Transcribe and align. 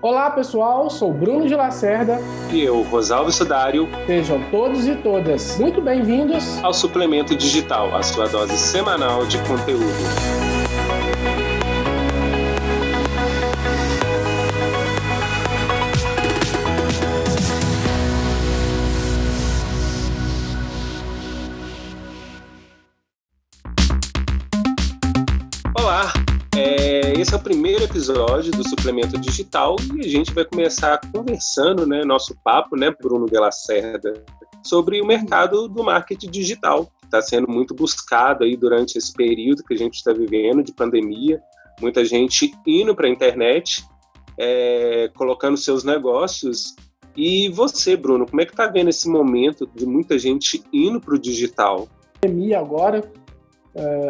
Olá 0.00 0.30
pessoal, 0.30 0.88
sou 0.88 1.12
Bruno 1.12 1.48
de 1.48 1.56
Lacerda. 1.56 2.20
E 2.52 2.62
eu, 2.62 2.82
Rosalvo 2.82 3.32
Sudário. 3.32 3.88
Sejam 4.06 4.40
todos 4.48 4.86
e 4.86 4.94
todas 4.94 5.58
muito 5.58 5.80
bem-vindos 5.80 6.62
ao 6.62 6.72
Suplemento 6.72 7.34
Digital, 7.34 7.92
a 7.96 8.00
sua 8.00 8.28
dose 8.28 8.56
semanal 8.56 9.26
de 9.26 9.38
conteúdo. 9.38 10.47
Episódio 27.88 28.52
do 28.52 28.68
Suplemento 28.68 29.18
Digital 29.18 29.74
e 29.96 30.04
a 30.04 30.08
gente 30.08 30.34
vai 30.34 30.44
começar 30.44 31.00
conversando, 31.10 31.86
né, 31.86 32.04
nosso 32.04 32.36
papo, 32.44 32.76
né, 32.76 32.94
Bruno 33.00 33.24
de 33.24 33.38
Lacerda, 33.38 34.22
sobre 34.62 35.00
o 35.00 35.06
mercado 35.06 35.66
do 35.68 35.82
marketing 35.82 36.30
digital, 36.30 36.84
que 37.00 37.06
está 37.06 37.22
sendo 37.22 37.50
muito 37.50 37.74
buscado 37.74 38.44
aí 38.44 38.56
durante 38.56 38.98
esse 38.98 39.10
período 39.14 39.64
que 39.64 39.72
a 39.72 39.76
gente 39.76 39.94
está 39.94 40.12
vivendo 40.12 40.62
de 40.62 40.74
pandemia, 40.74 41.40
muita 41.80 42.04
gente 42.04 42.52
indo 42.66 42.94
para 42.94 43.06
a 43.06 43.10
internet, 43.10 43.82
é, 44.38 45.10
colocando 45.14 45.56
seus 45.56 45.82
negócios. 45.82 46.76
E 47.16 47.48
você, 47.48 47.96
Bruno, 47.96 48.26
como 48.26 48.42
é 48.42 48.44
que 48.44 48.52
está 48.52 48.66
vendo 48.66 48.90
esse 48.90 49.08
momento 49.08 49.66
de 49.74 49.86
muita 49.86 50.18
gente 50.18 50.62
indo 50.70 51.00
para 51.00 51.14
o 51.14 51.18
digital? 51.18 51.88
Pandemia 52.20 52.58
agora, 52.58 53.10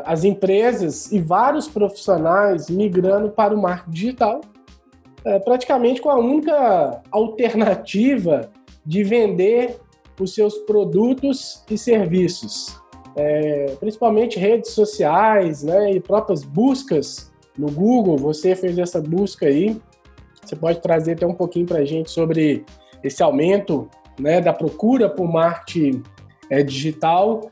as 0.05 0.25
empresas 0.25 1.13
e 1.13 1.21
vários 1.21 1.69
profissionais 1.69 2.71
migrando 2.71 3.31
para 3.31 3.55
o 3.55 3.61
marketing 3.61 3.91
digital, 3.91 4.41
uh, 5.25 5.45
praticamente 5.45 6.01
com 6.01 6.11
a 6.11 6.19
única 6.19 7.03
alternativa 7.11 8.51
de 8.85 9.05
vender 9.05 9.79
os 10.19 10.35
seus 10.35 10.57
produtos 10.59 11.63
e 11.71 11.77
serviços, 11.79 12.81
é, 13.15 13.77
principalmente 13.79 14.39
redes 14.39 14.71
sociais, 14.71 15.63
né, 15.63 15.93
e 15.93 16.01
próprias 16.01 16.43
buscas 16.43 17.31
no 17.57 17.71
Google. 17.71 18.17
Você 18.17 18.57
fez 18.57 18.79
essa 18.79 19.01
busca 19.01 19.47
aí, 19.47 19.81
você 20.45 20.57
pode 20.57 20.81
trazer 20.81 21.13
até 21.13 21.27
um 21.27 21.35
pouquinho 21.35 21.67
para 21.67 21.79
a 21.79 21.85
gente 21.85 22.11
sobre 22.11 22.65
esse 23.05 23.23
aumento 23.23 23.89
né, 24.19 24.41
da 24.41 24.53
procura 24.53 25.09
por 25.09 25.31
marketing 25.31 26.03
é, 26.51 26.63
digital 26.63 27.51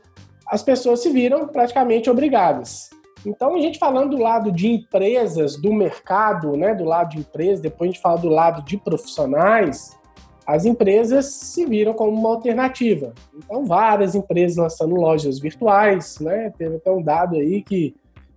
as 0.49 0.63
pessoas 0.63 1.01
se 1.01 1.09
viram 1.09 1.47
praticamente 1.47 2.09
obrigadas. 2.09 2.89
Então, 3.25 3.55
a 3.55 3.59
gente 3.59 3.79
falando 3.79 4.15
do 4.15 4.21
lado 4.21 4.51
de 4.51 4.67
empresas, 4.67 5.57
do 5.57 5.73
mercado, 5.73 6.55
né, 6.55 6.73
do 6.73 6.85
lado 6.85 7.09
de 7.09 7.19
empresas, 7.19 7.59
depois 7.59 7.89
a 7.89 7.91
gente 7.91 8.01
fala 8.01 8.17
do 8.17 8.29
lado 8.29 8.63
de 8.63 8.77
profissionais, 8.77 9.97
as 10.45 10.65
empresas 10.65 11.25
se 11.25 11.65
viram 11.65 11.93
como 11.93 12.17
uma 12.17 12.29
alternativa. 12.29 13.13
Então, 13.35 13.65
várias 13.65 14.15
empresas 14.15 14.57
lançando 14.57 14.95
lojas 14.95 15.39
virtuais, 15.39 16.19
né, 16.19 16.53
teve 16.57 16.77
até 16.77 16.89
um 16.89 17.01
dado 17.01 17.35
aí 17.35 17.61
que 17.61 17.95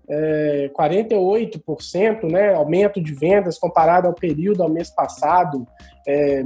é, 0.08 0.68
48% 0.76 2.28
né, 2.28 2.52
aumento 2.52 3.00
de 3.00 3.14
vendas 3.14 3.56
comparado 3.58 4.08
ao 4.08 4.14
período 4.14 4.62
ao 4.64 4.68
mês 4.68 4.90
passado, 4.90 5.64
é, 6.06 6.42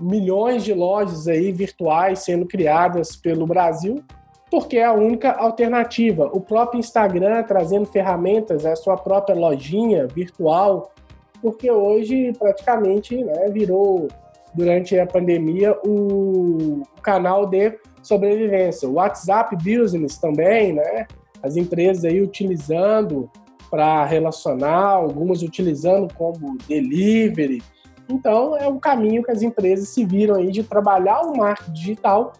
milhões 0.00 0.64
de 0.64 0.74
lojas 0.74 1.28
aí 1.28 1.52
virtuais 1.52 2.20
sendo 2.20 2.46
criadas 2.46 3.14
pelo 3.14 3.46
Brasil, 3.46 4.02
porque 4.50 4.78
é 4.78 4.84
a 4.84 4.92
única 4.92 5.30
alternativa. 5.32 6.28
O 6.32 6.40
próprio 6.40 6.80
Instagram 6.80 7.42
trazendo 7.44 7.86
ferramentas, 7.86 8.66
a 8.66 8.74
sua 8.74 8.96
própria 8.96 9.36
lojinha 9.36 10.06
virtual, 10.08 10.92
porque 11.40 11.70
hoje 11.70 12.32
praticamente 12.38 13.22
né, 13.22 13.48
virou, 13.48 14.08
durante 14.52 14.98
a 14.98 15.06
pandemia, 15.06 15.76
o 15.84 16.82
canal 17.02 17.46
de 17.46 17.78
sobrevivência. 18.02 18.88
O 18.88 18.94
WhatsApp 18.94 19.54
Business 19.56 20.18
também, 20.18 20.72
né? 20.72 21.06
As 21.42 21.56
empresas 21.56 22.04
aí 22.04 22.20
utilizando 22.20 23.30
para 23.70 24.04
relacionar, 24.04 24.88
algumas 24.88 25.42
utilizando 25.42 26.12
como 26.14 26.58
delivery. 26.68 27.62
Então, 28.08 28.56
é 28.56 28.66
um 28.66 28.80
caminho 28.80 29.22
que 29.22 29.30
as 29.30 29.42
empresas 29.42 29.88
se 29.88 30.04
viram 30.04 30.34
aí 30.34 30.50
de 30.50 30.64
trabalhar 30.64 31.20
o 31.22 31.36
marketing 31.36 31.72
digital 31.72 32.32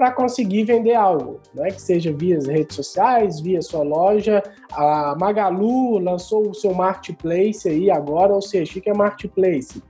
para 0.00 0.12
conseguir 0.12 0.64
vender 0.64 0.94
algo, 0.94 1.40
né? 1.52 1.70
que 1.70 1.82
seja 1.82 2.10
via 2.10 2.38
redes 2.38 2.74
sociais, 2.74 3.38
via 3.38 3.60
sua 3.60 3.82
loja. 3.82 4.42
A 4.72 5.14
Magalu 5.20 5.98
lançou 5.98 6.48
o 6.48 6.54
seu 6.54 6.72
marketplace 6.72 7.68
aí 7.68 7.90
agora, 7.90 8.32
ou 8.32 8.40
seja, 8.40 8.78
o 8.78 8.80
que 8.80 8.88
é 8.88 8.94
marketplace? 8.94 9.82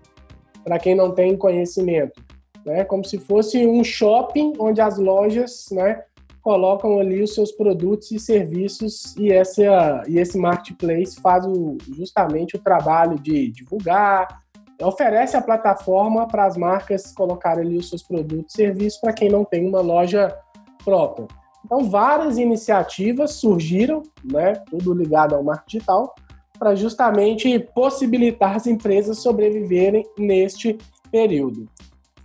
Para 0.65 0.81
quem 0.81 0.97
não 0.97 1.13
tem 1.13 1.37
conhecimento, 1.37 2.21
né? 2.67 2.83
como 2.83 3.05
se 3.05 3.19
fosse 3.19 3.65
um 3.65 3.85
shopping 3.85 4.55
onde 4.59 4.81
as 4.81 4.99
lojas 4.99 5.69
né, 5.71 6.03
colocam 6.43 6.99
ali 6.99 7.23
os 7.23 7.33
seus 7.33 7.53
produtos 7.53 8.11
e 8.11 8.19
serviços 8.19 9.15
e, 9.17 9.31
essa, 9.31 10.03
e 10.09 10.19
esse 10.19 10.37
marketplace 10.37 11.21
faz 11.21 11.47
o, 11.47 11.79
justamente 11.95 12.57
o 12.57 12.61
trabalho 12.61 13.17
de 13.17 13.49
divulgar, 13.53 14.40
oferece 14.83 15.37
a 15.37 15.43
plataforma 15.43 16.27
para 16.27 16.47
as 16.47 16.57
marcas 16.57 17.13
colocarem 17.13 17.65
ali 17.65 17.77
os 17.77 17.89
seus 17.89 18.03
produtos 18.03 18.55
e 18.55 18.57
serviços 18.57 19.01
para 19.01 19.13
quem 19.13 19.29
não 19.29 19.45
tem 19.45 19.67
uma 19.67 19.81
loja 19.81 20.37
própria. 20.85 21.27
Então, 21.65 21.85
várias 21.85 22.39
iniciativas 22.39 23.33
surgiram, 23.35 24.03
né, 24.25 24.55
tudo 24.71 24.95
ligado 24.95 25.35
ao 25.35 25.43
marketing 25.43 25.79
digital, 25.79 26.15
para 26.59 26.75
justamente 26.75 27.59
possibilitar 27.75 28.57
as 28.57 28.67
empresas 28.67 29.19
sobreviverem 29.19 30.05
neste 30.19 30.79
período. 31.11 31.67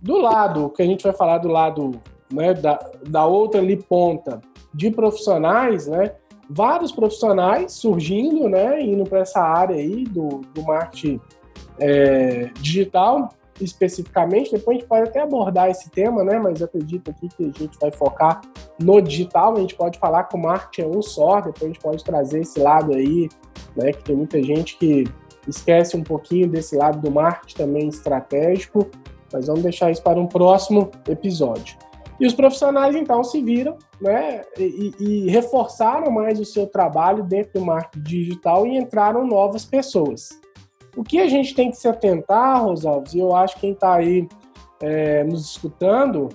Do 0.00 0.18
lado, 0.18 0.70
que 0.70 0.82
a 0.82 0.86
gente 0.86 1.04
vai 1.04 1.12
falar 1.12 1.38
do 1.38 1.48
lado 1.48 1.92
né, 2.32 2.54
da, 2.54 2.78
da 3.08 3.24
outra 3.26 3.60
ali 3.60 3.76
ponta 3.76 4.40
de 4.74 4.90
profissionais, 4.90 5.86
né, 5.86 6.12
vários 6.48 6.92
profissionais 6.92 7.72
surgindo, 7.72 8.48
né, 8.48 8.80
indo 8.80 9.04
para 9.04 9.20
essa 9.20 9.40
área 9.40 9.76
aí 9.76 10.04
do, 10.04 10.42
do 10.54 10.62
marketing 10.62 11.20
é, 11.78 12.50
digital 12.60 13.30
especificamente, 13.60 14.52
depois 14.52 14.76
a 14.76 14.80
gente 14.80 14.88
pode 14.88 15.08
até 15.08 15.20
abordar 15.20 15.70
esse 15.70 15.90
tema, 15.90 16.22
né? 16.22 16.38
Mas 16.38 16.62
acredito 16.62 17.10
aqui 17.10 17.28
que 17.28 17.44
a 17.44 17.58
gente 17.58 17.78
vai 17.80 17.90
focar 17.90 18.40
no 18.78 19.00
digital, 19.00 19.56
a 19.56 19.60
gente 19.60 19.74
pode 19.74 19.98
falar 19.98 20.24
que 20.24 20.36
o 20.36 20.38
marketing 20.38 20.82
é 20.82 20.96
um 20.96 21.02
só, 21.02 21.40
depois 21.40 21.62
a 21.62 21.66
gente 21.66 21.80
pode 21.80 22.04
trazer 22.04 22.40
esse 22.40 22.58
lado 22.60 22.92
aí, 22.92 23.28
né? 23.74 23.92
Que 23.92 24.04
tem 24.04 24.16
muita 24.16 24.42
gente 24.42 24.76
que 24.76 25.04
esquece 25.48 25.96
um 25.96 26.02
pouquinho 26.02 26.48
desse 26.48 26.76
lado 26.76 27.00
do 27.00 27.10
marketing 27.10 27.56
também 27.56 27.88
estratégico, 27.88 28.90
mas 29.32 29.46
vamos 29.46 29.62
deixar 29.62 29.90
isso 29.90 30.02
para 30.02 30.20
um 30.20 30.26
próximo 30.26 30.90
episódio. 31.08 31.76
E 32.18 32.26
os 32.26 32.32
profissionais 32.32 32.96
então 32.96 33.22
se 33.22 33.42
viram, 33.42 33.76
né? 34.00 34.42
E, 34.58 34.94
e 34.98 35.30
reforçaram 35.30 36.10
mais 36.10 36.40
o 36.40 36.44
seu 36.44 36.66
trabalho 36.66 37.22
dentro 37.22 37.60
do 37.60 37.64
marketing 37.64 38.02
digital 38.02 38.66
e 38.66 38.76
entraram 38.76 39.26
novas 39.26 39.64
pessoas. 39.64 40.30
O 40.96 41.04
que 41.04 41.20
a 41.20 41.28
gente 41.28 41.54
tem 41.54 41.70
que 41.70 41.76
se 41.76 41.86
atentar, 41.86 42.64
Rosalves, 42.64 43.12
e 43.12 43.18
eu 43.18 43.36
acho 43.36 43.54
que 43.56 43.60
quem 43.60 43.72
está 43.72 43.94
aí 43.94 44.26
é, 44.80 45.22
nos 45.24 45.50
escutando, 45.50 46.30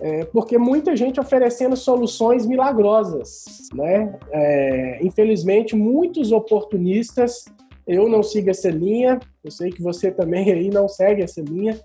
é, 0.00 0.24
porque 0.26 0.58
muita 0.58 0.94
gente 0.94 1.18
oferecendo 1.18 1.76
soluções 1.76 2.46
milagrosas, 2.46 3.44
né? 3.74 4.18
É, 4.30 4.98
infelizmente, 5.02 5.74
muitos 5.74 6.30
oportunistas, 6.30 7.46
eu 7.86 8.08
não 8.08 8.22
sigo 8.22 8.50
essa 8.50 8.68
linha, 8.68 9.18
eu 9.42 9.50
sei 9.50 9.70
que 9.70 9.82
você 9.82 10.10
também 10.10 10.50
aí 10.52 10.68
não 10.68 10.88
segue 10.88 11.22
essa 11.22 11.40
linha, 11.40 11.80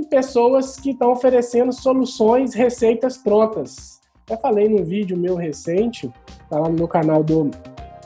e 0.00 0.06
pessoas 0.06 0.78
que 0.78 0.90
estão 0.90 1.10
oferecendo 1.10 1.72
soluções, 1.72 2.54
receitas 2.54 3.18
prontas. 3.18 4.00
Já 4.28 4.36
falei 4.36 4.68
num 4.68 4.84
vídeo 4.84 5.16
meu 5.16 5.34
recente, 5.34 6.10
tá 6.48 6.60
lá 6.60 6.68
no 6.68 6.76
meu 6.76 6.88
canal 6.88 7.24
do 7.24 7.50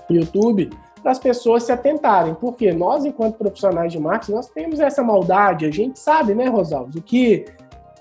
YouTube, 0.08 0.70
para 1.02 1.12
as 1.12 1.18
pessoas 1.18 1.64
se 1.64 1.72
atentarem, 1.72 2.34
porque 2.34 2.72
nós, 2.72 3.04
enquanto 3.04 3.36
profissionais 3.36 3.92
de 3.92 3.98
marketing, 3.98 4.32
nós 4.32 4.48
temos 4.48 4.78
essa 4.78 5.02
maldade, 5.02 5.66
a 5.66 5.70
gente 5.70 5.98
sabe, 5.98 6.34
né, 6.34 6.46
Rosalves, 6.48 6.94
o 6.94 7.02
que, 7.02 7.44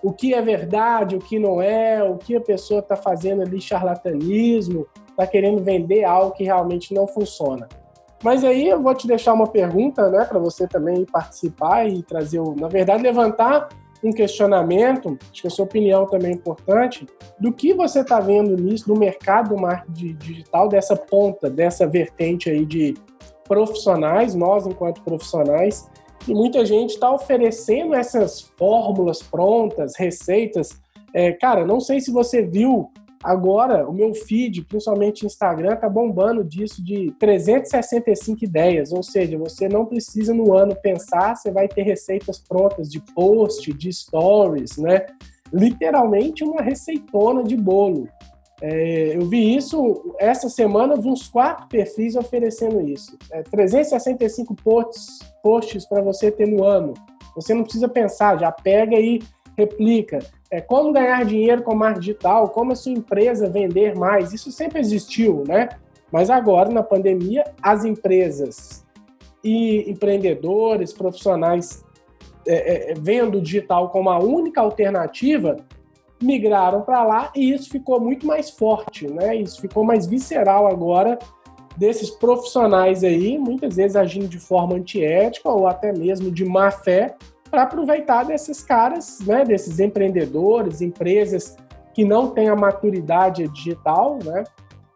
o 0.03 0.13
que 0.13 0.33
é 0.33 0.41
verdade, 0.41 1.15
o 1.15 1.19
que 1.19 1.39
não 1.39 1.61
é, 1.61 2.03
o 2.03 2.17
que 2.17 2.35
a 2.35 2.41
pessoa 2.41 2.79
está 2.79 2.95
fazendo 2.95 3.41
ali, 3.41 3.59
charlatanismo, 3.59 4.85
está 5.09 5.25
querendo 5.25 5.63
vender 5.63 6.03
algo 6.03 6.31
que 6.31 6.43
realmente 6.43 6.93
não 6.93 7.07
funciona. 7.07 7.67
Mas 8.23 8.43
aí 8.43 8.67
eu 8.67 8.79
vou 8.79 8.93
te 8.93 9.07
deixar 9.07 9.33
uma 9.33 9.47
pergunta, 9.47 10.07
né, 10.09 10.23
para 10.25 10.37
você 10.37 10.67
também 10.67 11.03
participar 11.05 11.87
e 11.87 12.03
trazer, 12.03 12.39
na 12.55 12.67
verdade, 12.67 13.01
levantar 13.01 13.67
um 14.03 14.12
questionamento, 14.12 15.18
acho 15.31 15.42
que 15.42 15.48
a 15.48 15.51
sua 15.51 15.65
opinião 15.65 16.06
também 16.06 16.31
é 16.31 16.33
importante, 16.33 17.06
do 17.39 17.51
que 17.51 17.74
você 17.74 18.01
está 18.01 18.19
vendo 18.19 18.56
nisso, 18.56 18.92
no 18.92 19.00
mercado 19.00 19.50
do 19.50 19.62
marketing 19.62 20.15
digital, 20.15 20.68
dessa 20.68 20.95
ponta, 20.95 21.50
dessa 21.50 21.86
vertente 21.86 22.50
aí 22.50 22.65
de 22.65 22.95
profissionais, 23.48 24.33
nós 24.33 24.65
enquanto 24.65 25.01
profissionais, 25.03 25.89
e 26.27 26.33
muita 26.33 26.65
gente 26.65 26.92
está 26.92 27.12
oferecendo 27.12 27.94
essas 27.94 28.42
fórmulas 28.57 29.21
prontas, 29.21 29.94
receitas. 29.98 30.80
É, 31.13 31.31
cara, 31.31 31.65
não 31.65 31.80
sei 31.80 32.00
se 32.00 32.12
você 32.12 32.44
viu 32.44 32.92
Agora, 33.23 33.88
o 33.88 33.94
meu 33.94 34.13
feed, 34.15 34.63
principalmente 34.63 35.25
Instagram, 35.25 35.75
tá 35.75 35.88
bombando 35.88 36.44
disso 36.44 36.83
de 36.83 37.13
365 37.19 38.44
ideias, 38.44 38.91
ou 38.91 39.03
seja, 39.03 39.38
você 39.38 39.69
não 39.69 39.85
precisa 39.85 40.33
no 40.33 40.53
ano 40.57 40.75
pensar, 40.75 41.35
você 41.35 41.51
vai 41.51 41.68
ter 41.68 41.83
receitas 41.83 42.39
prontas 42.39 42.89
de 42.89 43.00
post, 43.13 43.71
de 43.73 43.94
stories, 43.94 44.77
né? 44.77 45.06
Literalmente 45.53 46.44
uma 46.44 46.62
receitona 46.62 47.44
de 47.44 47.56
bolo. 47.56 48.07
É, 48.59 49.15
eu 49.15 49.27
vi 49.27 49.56
isso 49.56 50.15
essa 50.19 50.50
semana, 50.50 50.95
vi 50.95 51.09
uns 51.09 51.27
quatro 51.27 51.67
perfis 51.67 52.15
oferecendo 52.15 52.81
isso. 52.81 53.17
É, 53.31 53.44
365 53.44 54.56
posts, 54.56 55.19
posts 55.44 55.85
para 55.88 56.01
você 56.01 56.31
ter 56.31 56.47
no 56.47 56.63
ano. 56.63 56.94
Você 57.35 57.53
não 57.53 57.63
precisa 57.63 57.88
pensar, 57.88 58.39
já 58.39 58.51
pega 58.51 59.00
e 59.00 59.19
replica 59.57 60.19
é, 60.51 60.59
como 60.59 60.92
ganhar 60.92 61.24
dinheiro 61.24 61.63
com 61.63 61.74
marketing 61.74 62.01
digital, 62.01 62.50
como 62.50 62.74
a 62.74 62.75
sua 62.75 62.92
empresa 62.92 63.50
vender 63.50 63.98
mais. 63.98 64.33
Isso 64.33 64.51
sempre 64.51 64.80
existiu, 64.80 65.44
né? 65.48 65.69
Mas 66.12 66.30
agora, 66.30 66.69
na 66.69 66.83
pandemia, 66.83 67.45
as 67.62 67.86
empresas 67.86 68.86
e 69.42 69.89
empreendedores, 69.89 70.92
profissionais, 70.92 71.83
é, 72.45 72.92
é, 72.92 72.94
vendo 73.00 73.38
o 73.38 73.42
digital 73.42 73.89
como 73.89 74.09
a 74.09 74.19
única 74.19 74.59
alternativa, 74.59 75.56
migraram 76.21 76.81
para 76.81 77.03
lá 77.03 77.31
e 77.36 77.51
isso 77.51 77.69
ficou 77.69 78.00
muito 78.00 78.27
mais 78.27 78.50
forte, 78.51 79.07
né? 79.07 79.36
Isso 79.36 79.59
ficou 79.59 79.83
mais 79.83 80.06
visceral 80.06 80.68
agora 80.68 81.18
desses 81.77 82.09
profissionais 82.09 83.03
aí, 83.03 83.38
muitas 83.38 83.77
vezes 83.77 83.95
agindo 83.95 84.27
de 84.27 84.38
forma 84.38 84.75
antiética 84.75 85.50
ou 85.50 85.65
até 85.65 85.92
mesmo 85.92 86.30
de 86.30 86.45
má 86.45 86.69
fé, 86.69 87.15
para 87.51 87.63
aproveitar 87.63 88.24
desses 88.24 88.63
caras, 88.63 89.19
né, 89.19 89.44
desses 89.44 89.80
empreendedores, 89.80 90.81
empresas 90.81 91.57
que 91.94 92.06
não 92.06 92.30
têm 92.30 92.48
a 92.48 92.56
maturidade 92.56 93.45
digital, 93.50 94.18
né, 94.24 94.45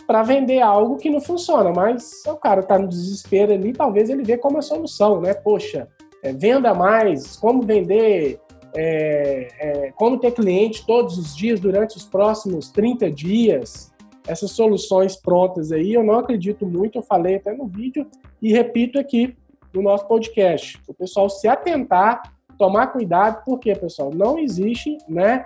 para 0.07 0.23
vender 0.23 0.61
algo 0.61 0.95
que 0.95 1.09
não 1.09 1.19
funciona. 1.19 1.73
Mas 1.75 2.23
o 2.25 2.37
cara 2.37 2.61
está 2.61 2.79
no 2.79 2.87
desespero 2.87 3.51
ali, 3.51 3.73
talvez 3.73 4.09
ele 4.09 4.23
vê 4.23 4.37
como 4.37 4.57
a 4.57 4.61
solução, 4.61 5.19
né? 5.19 5.33
Poxa, 5.33 5.89
é, 6.23 6.31
venda 6.31 6.73
mais, 6.73 7.35
como 7.35 7.61
vender, 7.61 8.39
é, 8.73 9.47
é, 9.59 9.91
como 9.95 10.19
ter 10.19 10.31
cliente 10.31 10.85
todos 10.85 11.17
os 11.17 11.35
dias 11.35 11.59
durante 11.59 11.97
os 11.97 12.05
próximos 12.05 12.69
30 12.71 13.11
dias. 13.11 13.93
Essas 14.27 14.51
soluções 14.51 15.15
prontas 15.15 15.71
aí, 15.71 15.93
eu 15.93 16.03
não 16.03 16.19
acredito 16.19 16.65
muito, 16.65 16.97
eu 16.97 17.03
falei 17.03 17.35
até 17.35 17.53
no 17.53 17.67
vídeo 17.67 18.07
e 18.41 18.51
repito 18.51 18.97
aqui 18.97 19.35
no 19.73 19.81
nosso 19.81 20.07
podcast. 20.07 20.79
O 20.87 20.93
pessoal 20.93 21.29
se 21.29 21.47
atentar 21.47 22.34
tomar 22.57 22.87
cuidado, 22.87 23.43
porque, 23.45 23.73
pessoal, 23.75 24.11
não 24.13 24.37
existe, 24.39 24.97
né, 25.07 25.45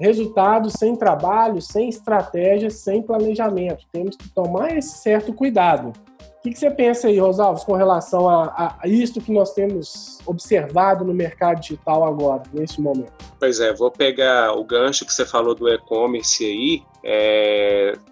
resultado 0.00 0.70
sem 0.70 0.96
trabalho, 0.96 1.60
sem 1.60 1.88
estratégia, 1.88 2.70
sem 2.70 3.02
planejamento. 3.02 3.84
Temos 3.92 4.16
que 4.16 4.28
tomar 4.30 4.76
esse 4.76 4.98
certo 4.98 5.32
cuidado. 5.32 5.92
O 6.38 6.42
que, 6.42 6.52
que 6.52 6.58
você 6.58 6.70
pensa 6.70 7.08
aí, 7.08 7.18
Rosalves, 7.18 7.64
com 7.64 7.74
relação 7.74 8.26
a, 8.26 8.78
a, 8.82 8.88
isto 8.88 9.20
que 9.20 9.30
nós 9.30 9.52
temos 9.52 10.18
observado 10.24 11.04
no 11.04 11.12
mercado 11.12 11.60
digital 11.60 12.02
agora, 12.02 12.42
nesse 12.54 12.80
momento? 12.80 13.12
Pois 13.38 13.60
é, 13.60 13.74
vou 13.74 13.90
pegar 13.90 14.54
o 14.54 14.64
gancho 14.64 15.04
que 15.04 15.12
você 15.12 15.26
falou 15.26 15.54
do 15.54 15.68
e-commerce 15.68 16.42
aí. 16.42 16.82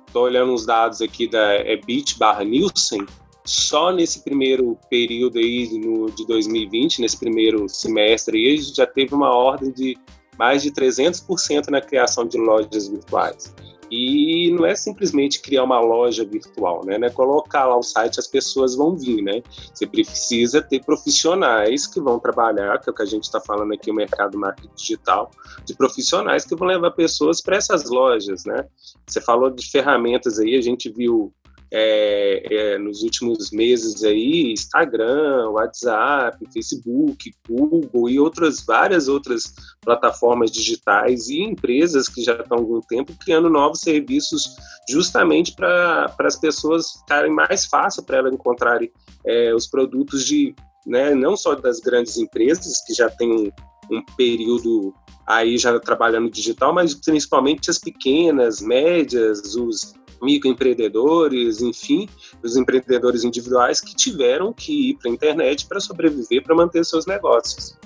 Estou 0.06 0.26
é, 0.26 0.30
olhando 0.30 0.52
os 0.52 0.66
dados 0.66 1.00
aqui 1.00 1.26
da 1.26 1.56
Ebit 1.56 2.18
barra 2.18 2.44
Nielsen 2.44 3.06
só 3.48 3.90
nesse 3.90 4.20
primeiro 4.20 4.78
período 4.90 5.38
aí 5.38 5.66
no, 5.78 6.10
de 6.10 6.26
2020, 6.26 7.00
nesse 7.00 7.16
primeiro 7.16 7.66
semestre, 7.66 8.36
aí, 8.36 8.54
a 8.54 8.56
gente 8.56 8.76
já 8.76 8.86
teve 8.86 9.14
uma 9.14 9.34
ordem 9.34 9.72
de 9.72 9.96
mais 10.38 10.62
de 10.62 10.70
300% 10.70 11.68
na 11.68 11.80
criação 11.80 12.26
de 12.26 12.36
lojas 12.36 12.88
virtuais. 12.88 13.54
E 13.90 14.50
não 14.50 14.66
é 14.66 14.74
simplesmente 14.74 15.40
criar 15.40 15.64
uma 15.64 15.80
loja 15.80 16.22
virtual, 16.26 16.84
né? 16.84 16.98
É 17.00 17.08
colocar 17.08 17.64
lá 17.64 17.74
o 17.74 17.82
site 17.82 18.20
as 18.20 18.26
pessoas 18.26 18.76
vão 18.76 18.94
vir, 18.94 19.22
né? 19.22 19.42
Você 19.72 19.86
precisa 19.86 20.60
ter 20.60 20.84
profissionais 20.84 21.86
que 21.86 21.98
vão 21.98 22.20
trabalhar, 22.20 22.78
que 22.78 22.90
é 22.90 22.92
o 22.92 22.94
que 22.94 23.02
a 23.02 23.06
gente 23.06 23.24
está 23.24 23.40
falando 23.40 23.72
aqui, 23.72 23.90
o 23.90 23.94
mercado 23.94 24.38
marketing 24.38 24.74
digital, 24.76 25.30
de 25.64 25.74
profissionais 25.74 26.44
que 26.44 26.54
vão 26.54 26.68
levar 26.68 26.90
pessoas 26.90 27.40
para 27.40 27.56
essas 27.56 27.88
lojas, 27.88 28.44
né? 28.44 28.66
Você 29.06 29.22
falou 29.22 29.48
de 29.48 29.66
ferramentas 29.70 30.38
aí, 30.38 30.54
a 30.54 30.60
gente 30.60 30.90
viu 30.90 31.32
é, 31.70 32.42
é, 32.50 32.78
nos 32.78 33.02
últimos 33.02 33.50
meses 33.50 34.02
aí, 34.02 34.52
Instagram, 34.52 35.50
WhatsApp, 35.50 36.38
Facebook, 36.52 37.30
Google 37.48 38.08
e 38.08 38.18
outras 38.18 38.64
várias 38.64 39.08
outras 39.08 39.54
plataformas 39.80 40.50
digitais 40.50 41.28
e 41.28 41.42
empresas 41.42 42.08
que 42.08 42.22
já 42.22 42.34
estão 42.34 42.58
há 42.58 42.60
algum 42.60 42.80
tempo 42.80 43.12
criando 43.22 43.50
novos 43.50 43.80
serviços 43.80 44.56
justamente 44.88 45.54
para 45.54 46.14
as 46.20 46.36
pessoas 46.36 46.92
ficarem 47.00 47.32
mais 47.32 47.66
fácil 47.66 48.02
para 48.02 48.18
elas 48.18 48.32
encontrarem 48.32 48.90
é, 49.26 49.54
os 49.54 49.66
produtos 49.66 50.24
de 50.24 50.54
né, 50.86 51.14
não 51.14 51.36
só 51.36 51.54
das 51.54 51.80
grandes 51.80 52.16
empresas 52.16 52.82
que 52.86 52.94
já 52.94 53.10
têm 53.10 53.30
um, 53.30 53.50
um 53.90 54.02
período 54.16 54.94
aí 55.26 55.58
já 55.58 55.78
trabalhando 55.78 56.30
digital, 56.30 56.72
mas 56.72 56.94
principalmente 56.94 57.70
as 57.70 57.78
pequenas, 57.78 58.62
médias, 58.62 59.54
os 59.54 59.92
microempreendedores, 60.22 61.60
enfim, 61.60 62.08
os 62.42 62.56
empreendedores 62.56 63.24
individuais 63.24 63.80
que 63.80 63.94
tiveram 63.94 64.52
que 64.52 64.90
ir 64.90 64.94
para 64.96 65.10
a 65.10 65.14
internet 65.14 65.66
para 65.66 65.80
sobreviver, 65.80 66.42
para 66.42 66.54
manter 66.54 66.84
seus 66.84 67.06
negócios. 67.06 67.76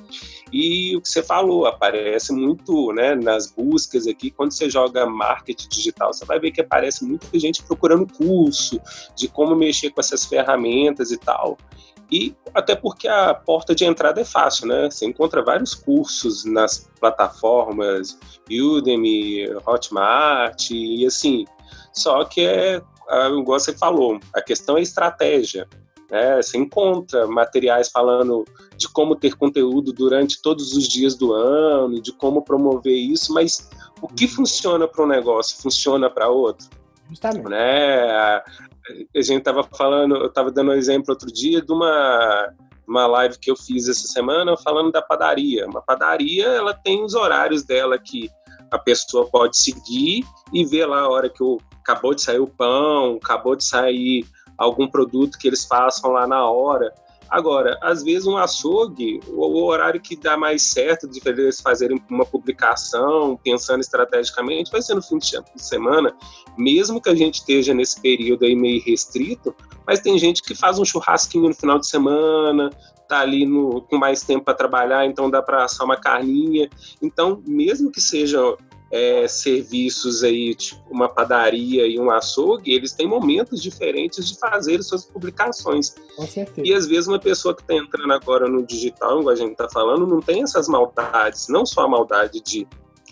E 0.53 0.95
o 0.97 1.01
que 1.01 1.09
você 1.09 1.23
falou, 1.23 1.67
aparece 1.67 2.33
muito 2.33 2.93
né, 2.93 3.15
nas 3.15 3.51
buscas 3.51 4.07
aqui, 4.07 4.31
quando 4.31 4.53
você 4.53 4.69
joga 4.69 5.07
marketing 5.07 5.69
digital, 5.69 6.13
você 6.13 6.27
vai 6.27 6.39
ver 6.39 6.51
que 6.51 6.61
aparece 6.61 7.05
muita 7.05 7.39
gente 7.39 7.63
procurando 7.63 8.07
curso 8.07 8.79
de 9.17 9.29
como 9.29 9.57
mexer 9.57 9.91
com 9.91 10.01
essas 10.01 10.27
ferramentas 10.27 11.11
e 11.11 11.17
tal. 11.17 11.57
E 12.11 12.37
até 12.53 12.77
porque 12.77 13.09
a 13.09 13.33
porta 13.33 13.75
de 13.75 13.87
entrada 13.87 14.21
é 14.21 14.25
fácil, 14.25 14.67
né? 14.67 14.91
Você 14.91 15.07
encontra 15.07 15.43
vários 15.43 15.75
cursos 15.75 16.45
nas 16.45 16.87
plataformas 17.01 18.19
Udemy, 18.51 19.47
Hotmart, 19.67 20.71
e 20.71 21.07
assim, 21.07 21.47
só 21.93 22.25
que 22.25 22.47
é, 22.47 22.81
igual 23.39 23.59
você 23.59 23.77
falou, 23.77 24.19
a 24.35 24.41
questão 24.41 24.77
é 24.77 24.83
estratégia. 24.83 25.69
Né? 26.11 26.43
Você 26.43 26.59
encontra 26.59 27.27
materiais 27.27 27.91
falando 27.91 28.45
de 28.77 28.89
como 28.89 29.17
ter 29.17 29.35
conteúdo 29.35 29.93
durante 29.93 30.43
todos 30.43 30.75
os 30.75 30.87
dias 30.87 31.15
do 31.15 31.33
ano, 31.33 32.01
de 32.01 32.13
como 32.13 32.43
promover 32.43 32.95
isso, 32.95 33.33
mas 33.33 33.71
o 34.01 34.09
que 34.09 34.29
funciona 34.29 34.87
para 34.87 35.05
um 35.05 35.07
negócio 35.07 35.57
funciona 35.63 36.11
para 36.11 36.29
outro. 36.29 36.69
Justamente. 37.09 37.49
Né? 37.49 38.11
A 38.13 38.45
gente 39.17 39.39
estava 39.39 39.63
falando, 39.63 40.17
eu 40.17 40.27
estava 40.27 40.51
dando 40.51 40.71
um 40.71 40.75
exemplo 40.75 41.07
outro 41.11 41.33
dia 41.33 41.63
de 41.63 41.73
uma, 41.73 42.53
uma 42.87 43.07
live 43.07 43.39
que 43.39 43.51
eu 43.51 43.57
fiz 43.57 43.89
essa 43.89 44.07
semana 44.07 44.57
falando 44.57 44.91
da 44.93 45.01
padaria. 45.01 45.67
Uma 45.67 45.81
padaria, 45.81 46.47
ela 46.47 46.75
tem 46.75 47.03
os 47.03 47.15
horários 47.15 47.65
dela 47.65 47.99
que 47.99 48.31
a 48.73 48.79
pessoa 48.79 49.29
pode 49.31 49.59
seguir 49.59 50.25
e 50.53 50.65
ver 50.65 50.87
lá 50.87 51.01
a 51.01 51.09
hora 51.09 51.29
que 51.29 51.43
o 51.43 51.61
acabou 51.83 52.15
de 52.15 52.23
sair 52.23 52.41
o 52.41 52.47
pão, 52.47 53.19
acabou 53.23 53.55
de 53.55 53.65
sair 53.65 54.25
algum 54.57 54.89
produto 54.89 55.37
que 55.39 55.47
eles 55.47 55.65
façam 55.65 56.13
lá 56.13 56.27
na 56.27 56.49
hora. 56.49 56.93
Agora, 57.33 57.79
às 57.81 58.03
vezes 58.03 58.27
um 58.27 58.37
açougue, 58.37 59.19
o 59.27 59.65
horário 59.65 59.99
que 59.99 60.15
dá 60.15 60.37
mais 60.37 60.65
certo 60.65 61.09
de 61.09 61.19
eles 61.25 61.63
fazerem 61.63 61.99
uma 62.11 62.27
publicação, 62.27 63.41
pensando 63.43 63.81
estrategicamente, 63.81 64.71
vai 64.71 64.83
ser 64.83 64.95
no 64.95 65.03
fim 65.03 65.17
de 65.17 65.33
semana, 65.57 66.15
mesmo 66.59 67.01
que 67.01 67.09
a 67.09 67.15
gente 67.15 67.37
esteja 67.37 67.73
nesse 67.73 67.99
período 68.03 68.45
aí 68.45 68.55
meio 68.55 68.83
restrito, 68.85 69.57
mas 69.87 70.01
tem 70.01 70.19
gente 70.19 70.43
que 70.43 70.55
faz 70.55 70.79
um 70.79 70.85
churrasquinho 70.85 71.49
no 71.49 71.55
final 71.55 71.79
de 71.79 71.87
semana, 71.87 72.69
tá 73.09 73.21
ali 73.21 73.47
no, 73.47 73.81
com 73.81 73.97
mais 73.97 74.21
tempo 74.21 74.45
para 74.45 74.53
trabalhar, 74.53 75.07
então 75.07 75.31
dá 75.31 75.41
para 75.41 75.65
assar 75.65 75.87
uma 75.87 75.97
carninha. 75.97 76.69
Então, 77.01 77.43
mesmo 77.47 77.91
que 77.91 78.01
seja 78.03 78.39
é, 78.93 79.27
serviços 79.27 80.23
aí, 80.23 80.55
tipo 80.55 80.83
uma 80.91 81.09
padaria 81.09 81.87
e 81.87 81.99
um 81.99 82.11
açougue, 82.11 82.75
eles 82.75 82.93
têm 82.93 83.09
momentos 83.09 83.63
diferentes 83.63 84.29
de 84.29 84.39
fazer 84.39 84.83
suas 84.83 85.07
publicações. 85.07 85.95
Com 86.15 86.27
certeza. 86.27 86.69
E 86.69 86.75
às 86.75 86.87
vezes 86.87 87.09
uma 87.09 87.19
pessoa 87.19 87.57
que 87.57 87.63
está 87.63 87.75
entrando 87.75 88.13
agora 88.13 88.47
no 88.47 88.63
digital, 88.63 89.17
como 89.17 89.31
a 89.31 89.35
gente 89.35 89.53
está 89.53 89.69
falando, 89.71 90.07
não 90.07 90.21
tem 90.21 90.43
essas 90.43 90.69
maldades, 90.69 91.49
não 91.49 91.65
só 91.65 91.87
a 91.87 91.89
maldade 91.89 92.43
de 92.43 92.69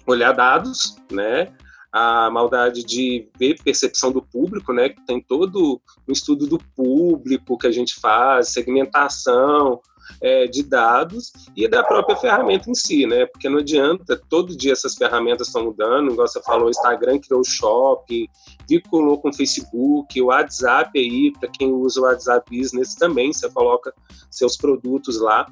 olhar 0.07 0.33
dados, 0.33 0.97
né? 1.11 1.51
a 1.93 2.31
maldade 2.31 2.85
de 2.85 3.29
ver 3.37 3.57
percepção 3.65 4.13
do 4.13 4.23
público, 4.23 4.73
né? 4.73 4.91
Que 4.91 5.05
tem 5.07 5.21
todo 5.21 5.81
um 6.09 6.13
estudo 6.13 6.47
do 6.47 6.59
público 6.77 7.59
que 7.59 7.67
a 7.67 7.73
gente 7.73 7.99
faz, 7.99 8.51
segmentação, 8.51 9.81
é, 10.21 10.47
de 10.47 10.63
dados 10.63 11.33
e 11.57 11.67
da 11.69 11.83
própria 11.83 12.17
ferramenta 12.17 12.71
em 12.71 12.75
si, 12.75 13.07
né? 13.07 13.27
Porque 13.27 13.49
não 13.49 13.59
adianta, 13.59 14.21
todo 14.29 14.57
dia 14.57 14.73
essas 14.73 14.95
ferramentas 14.95 15.49
estão 15.49 15.65
mudando, 15.65 16.13
igual 16.13 16.27
você 16.27 16.43
falou, 16.43 16.67
o 16.67 16.71
Instagram 16.71 17.19
criou 17.19 17.41
o 17.41 17.45
shopping, 17.45 18.29
vinculou 18.69 19.21
com 19.21 19.31
o 19.31 19.33
Facebook, 19.33 20.21
o 20.21 20.27
WhatsApp 20.27 20.99
aí, 20.99 21.33
para 21.39 21.49
quem 21.49 21.73
usa 21.73 22.01
o 22.01 22.05
WhatsApp 22.05 22.57
Business 22.57 22.95
também, 22.95 23.33
você 23.33 23.49
coloca 23.51 23.93
seus 24.31 24.57
produtos 24.57 25.21
lá. 25.21 25.47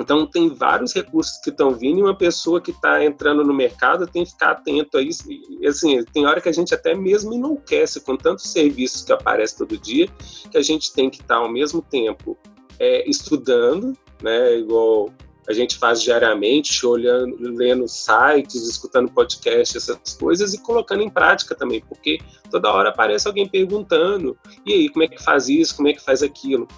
Então 0.00 0.26
tem 0.26 0.48
vários 0.54 0.94
recursos 0.94 1.38
que 1.42 1.50
estão 1.50 1.72
vindo 1.72 1.98
e 1.98 2.02
uma 2.02 2.14
pessoa 2.14 2.60
que 2.60 2.70
está 2.70 3.04
entrando 3.04 3.44
no 3.44 3.52
mercado 3.52 4.06
tem 4.06 4.24
que 4.24 4.30
ficar 4.30 4.52
atento 4.52 4.98
a 4.98 5.02
isso. 5.02 5.24
E, 5.30 5.66
assim, 5.66 6.02
tem 6.12 6.26
hora 6.26 6.40
que 6.40 6.48
a 6.48 6.52
gente 6.52 6.74
até 6.74 6.94
mesmo 6.94 7.34
enlouquece 7.34 8.00
com 8.00 8.16
tantos 8.16 8.50
serviços 8.50 9.02
que 9.02 9.12
aparecem 9.12 9.58
todo 9.58 9.76
dia, 9.76 10.08
que 10.50 10.56
a 10.56 10.62
gente 10.62 10.92
tem 10.92 11.10
que 11.10 11.20
estar 11.20 11.36
tá, 11.36 11.40
ao 11.40 11.50
mesmo 11.50 11.82
tempo 11.82 12.38
é, 12.80 13.08
estudando, 13.08 13.96
né, 14.22 14.56
igual 14.56 15.10
a 15.48 15.52
gente 15.52 15.78
faz 15.78 16.00
diariamente, 16.00 16.86
olhando, 16.86 17.36
lendo 17.40 17.86
sites, 17.88 18.68
escutando 18.68 19.10
podcasts, 19.10 19.76
essas 19.76 20.14
coisas, 20.14 20.54
e 20.54 20.58
colocando 20.58 21.02
em 21.02 21.10
prática 21.10 21.54
também, 21.54 21.80
porque 21.88 22.18
toda 22.50 22.72
hora 22.72 22.90
aparece 22.90 23.26
alguém 23.26 23.48
perguntando, 23.48 24.38
e 24.64 24.72
aí, 24.72 24.88
como 24.88 25.04
é 25.04 25.08
que 25.08 25.22
faz 25.22 25.48
isso, 25.48 25.76
como 25.76 25.88
é 25.88 25.92
que 25.92 26.02
faz 26.02 26.22
aquilo? 26.22 26.68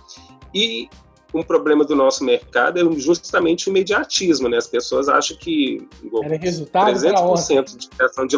E 0.55 0.89
um 1.35 1.43
problema 1.43 1.85
do 1.85 1.95
nosso 1.95 2.25
mercado 2.25 2.79
é 2.79 2.99
justamente 2.99 3.69
o 3.69 3.71
imediatismo, 3.71 4.49
né? 4.49 4.59
As 4.59 4.67
pessoas 4.67 5.09
acham 5.09 5.37
que 5.37 5.87
igual, 6.03 6.25
Era 6.25 6.37
resultado 6.37 6.93
300% 6.93 7.77
de 7.77 7.89
criação 7.89 8.27
de 8.27 8.37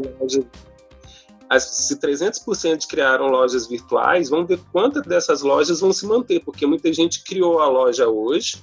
lojas 1.51 1.65
se 1.65 1.99
300% 1.99 2.87
criaram 2.89 3.27
lojas 3.27 3.67
virtuais, 3.67 4.29
vamos 4.29 4.49
ver 4.49 4.61
quantas 4.73 5.03
dessas 5.03 5.43
lojas 5.43 5.81
vão 5.81 5.93
se 5.93 6.07
manter, 6.07 6.41
porque 6.41 6.67
muita 6.67 6.93
gente 6.93 7.23
criou 7.25 7.61
a 7.61 7.69
loja 7.69 8.09
hoje, 8.09 8.57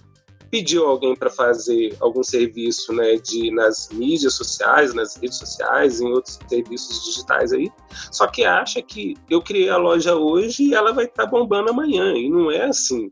pediu 0.50 0.86
alguém 0.86 1.16
para 1.16 1.30
fazer 1.30 1.96
algum 2.02 2.22
serviço 2.24 2.92
né, 2.94 3.16
de, 3.16 3.52
nas 3.52 3.90
mídias 3.90 4.34
sociais, 4.34 4.94
nas 4.94 5.16
redes 5.16 5.38
sociais, 5.38 6.02
em 6.02 6.12
outros 6.12 6.38
serviços 6.48 7.06
digitais 7.06 7.54
aí, 7.54 7.72
só 8.12 8.28
que 8.28 8.44
acha 8.44 8.82
que 8.82 9.16
eu 9.30 9.42
criei 9.42 9.70
a 9.70 9.78
loja 9.78 10.16
hoje 10.16 10.64
e 10.64 10.76
ela 10.76 10.92
vai 10.92 11.06
estar 11.06 11.24
tá 11.24 11.30
bombando 11.30 11.70
amanhã, 11.70 12.14
e 12.14 12.30
não 12.30 12.52
é 12.52 12.66
assim. 12.66 13.10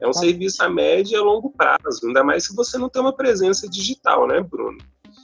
É 0.00 0.06
um 0.06 0.10
ah. 0.10 0.14
serviço 0.14 0.62
a 0.64 0.68
médio 0.68 1.12
e 1.12 1.16
a 1.16 1.22
longo 1.22 1.50
prazo, 1.50 2.06
ainda 2.06 2.24
mais 2.24 2.46
se 2.46 2.56
você 2.56 2.78
não 2.78 2.88
tem 2.88 3.02
uma 3.02 3.14
presença 3.14 3.68
digital, 3.68 4.26
né, 4.26 4.40
Bruno? 4.40 4.78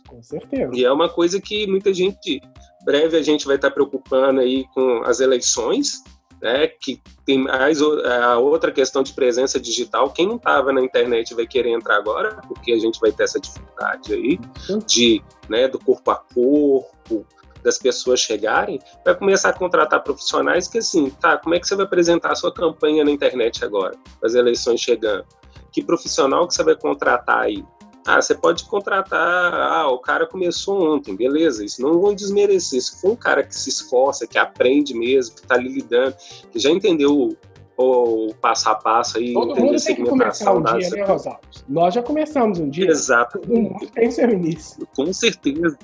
Com 0.07 0.23
certeza. 0.23 0.71
E 0.75 0.85
é 0.85 0.93
uma 0.93 1.09
coisa 1.09 1.41
que 1.41 1.67
muita 1.67 1.93
gente 1.93 2.41
breve 2.87 3.17
a 3.17 3.23
gente 3.23 3.45
vai 3.45 3.57
estar 3.57 3.73
preocupando 3.73 4.41
aí 4.41 4.65
com 4.73 5.03
as 5.05 5.19
eleições, 5.19 6.05
né, 6.41 6.69
que 6.69 7.03
tem 7.25 7.39
mais 7.39 7.83
a 7.83 8.39
outra 8.39 8.71
questão 8.71 9.03
de 9.03 9.13
presença 9.13 9.59
digital. 9.59 10.11
Quem 10.11 10.29
não 10.29 10.37
estava 10.37 10.73
na 10.73 10.81
internet 10.81 11.35
vai 11.35 11.47
querer 11.47 11.71
entrar 11.71 11.97
agora, 11.97 12.41
porque 12.47 12.71
a 12.73 12.79
gente 12.79 13.01
vai 13.01 13.11
ter 13.11 13.25
essa 13.25 13.41
dificuldade 13.41 14.15
aí 14.15 14.39
de, 14.87 15.21
né, 15.49 15.67
do 15.67 15.81
corpo 15.81 16.11
a 16.13 16.17
corpo, 16.17 17.27
das 17.65 17.79
pessoas 17.79 18.21
chegarem, 18.21 18.79
vai 19.05 19.17
começar 19.17 19.49
a 19.49 19.53
contratar 19.53 20.01
profissionais 20.05 20.69
que 20.69 20.79
assim, 20.79 21.11
tá, 21.11 21.37
como 21.37 21.57
é 21.57 21.59
que 21.59 21.67
você 21.67 21.75
vai 21.75 21.85
apresentar 21.85 22.31
a 22.31 22.37
sua 22.37 22.55
campanha 22.55 23.05
na 23.05 23.11
internet 23.11 23.65
agora, 23.65 23.97
as 24.23 24.35
eleições 24.35 24.81
chegando? 24.81 25.25
Que 25.73 25.83
profissional 25.83 26.47
que 26.47 26.55
você 26.55 26.63
vai 26.63 26.77
contratar 26.77 27.41
aí? 27.41 27.65
Ah, 28.07 28.23
você 28.23 28.35
pode 28.37 28.65
contratar, 28.65 29.53
ah, 29.53 29.89
o 29.89 29.99
cara 29.99 30.27
começou 30.27 30.95
ontem, 30.95 31.17
beleza, 31.17 31.65
isso 31.65 31.83
não 31.83 32.01
vão 32.01 32.15
desmerecer. 32.15 32.81
Se 32.81 33.01
for 33.01 33.13
um 33.13 33.17
cara 33.17 33.43
que 33.43 33.55
se 33.55 33.69
esforça, 33.69 34.27
que 34.27 34.39
aprende 34.39 34.95
mesmo, 34.95 35.35
que 35.35 35.41
está 35.41 35.57
ali 35.57 35.69
lidando, 35.69 36.15
que 36.53 36.59
já 36.59 36.71
entendeu 36.71 37.37
o, 37.77 38.29
o 38.29 38.35
passo 38.35 38.69
a 38.69 38.77
passo 38.77 39.19
aí, 39.19 39.35
Todo 39.35 39.57
mundo 39.57 39.83
tem 39.83 39.97
que 39.97 40.05
começar 40.05 40.53
um 40.53 40.63
dia, 40.63 40.91
né, 40.91 41.05
Rosalvo? 41.05 41.41
Nós 41.69 41.95
já 41.95 42.03
começamos 42.03 42.61
um 42.61 42.71
dia. 42.71 42.89
Exato. 42.89 43.41
Todo 43.41 43.53
mundo 43.53 43.87
tem 43.93 44.11
seu 44.11 44.31
início. 44.31 44.87
Com 44.95 45.13
certeza. 45.13 45.77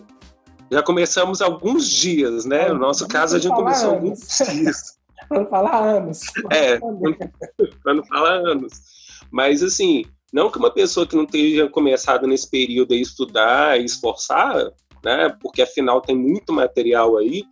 Já 0.71 0.83
começamos 0.83 1.43
alguns 1.43 1.89
dias, 1.89 2.47
né? 2.47 2.69
No 2.69 2.79
nosso 2.79 3.07
caso, 3.09 3.37
a 3.37 3.39
gente 3.39 3.55
começou 3.55 3.97
anos. 3.97 4.31
alguns 4.41 4.55
dias. 4.55 4.99
para 5.29 5.41
não 5.41 5.47
falar 5.49 5.79
anos. 5.79 6.21
É, 6.51 6.79
para 7.83 7.95
não 7.95 8.05
falar 8.05 8.37
anos. 8.37 8.73
Mas, 9.31 9.63
assim, 9.63 10.05
não 10.33 10.51
que 10.51 10.59
uma 10.59 10.71
pessoa 10.71 11.07
que 11.07 11.15
não 11.15 11.27
tenha 11.27 11.69
começado 11.69 12.27
nesse 12.27 12.49
período 12.49 12.95
a 12.95 12.97
estudar 12.97 13.81
e 13.81 13.85
esforçar, 13.85 14.73
né, 15.05 15.37
porque 15.41 15.63
afinal 15.63 16.01
tem 16.01 16.17
muito 16.17 16.53
material 16.53 17.17
aí, 17.19 17.45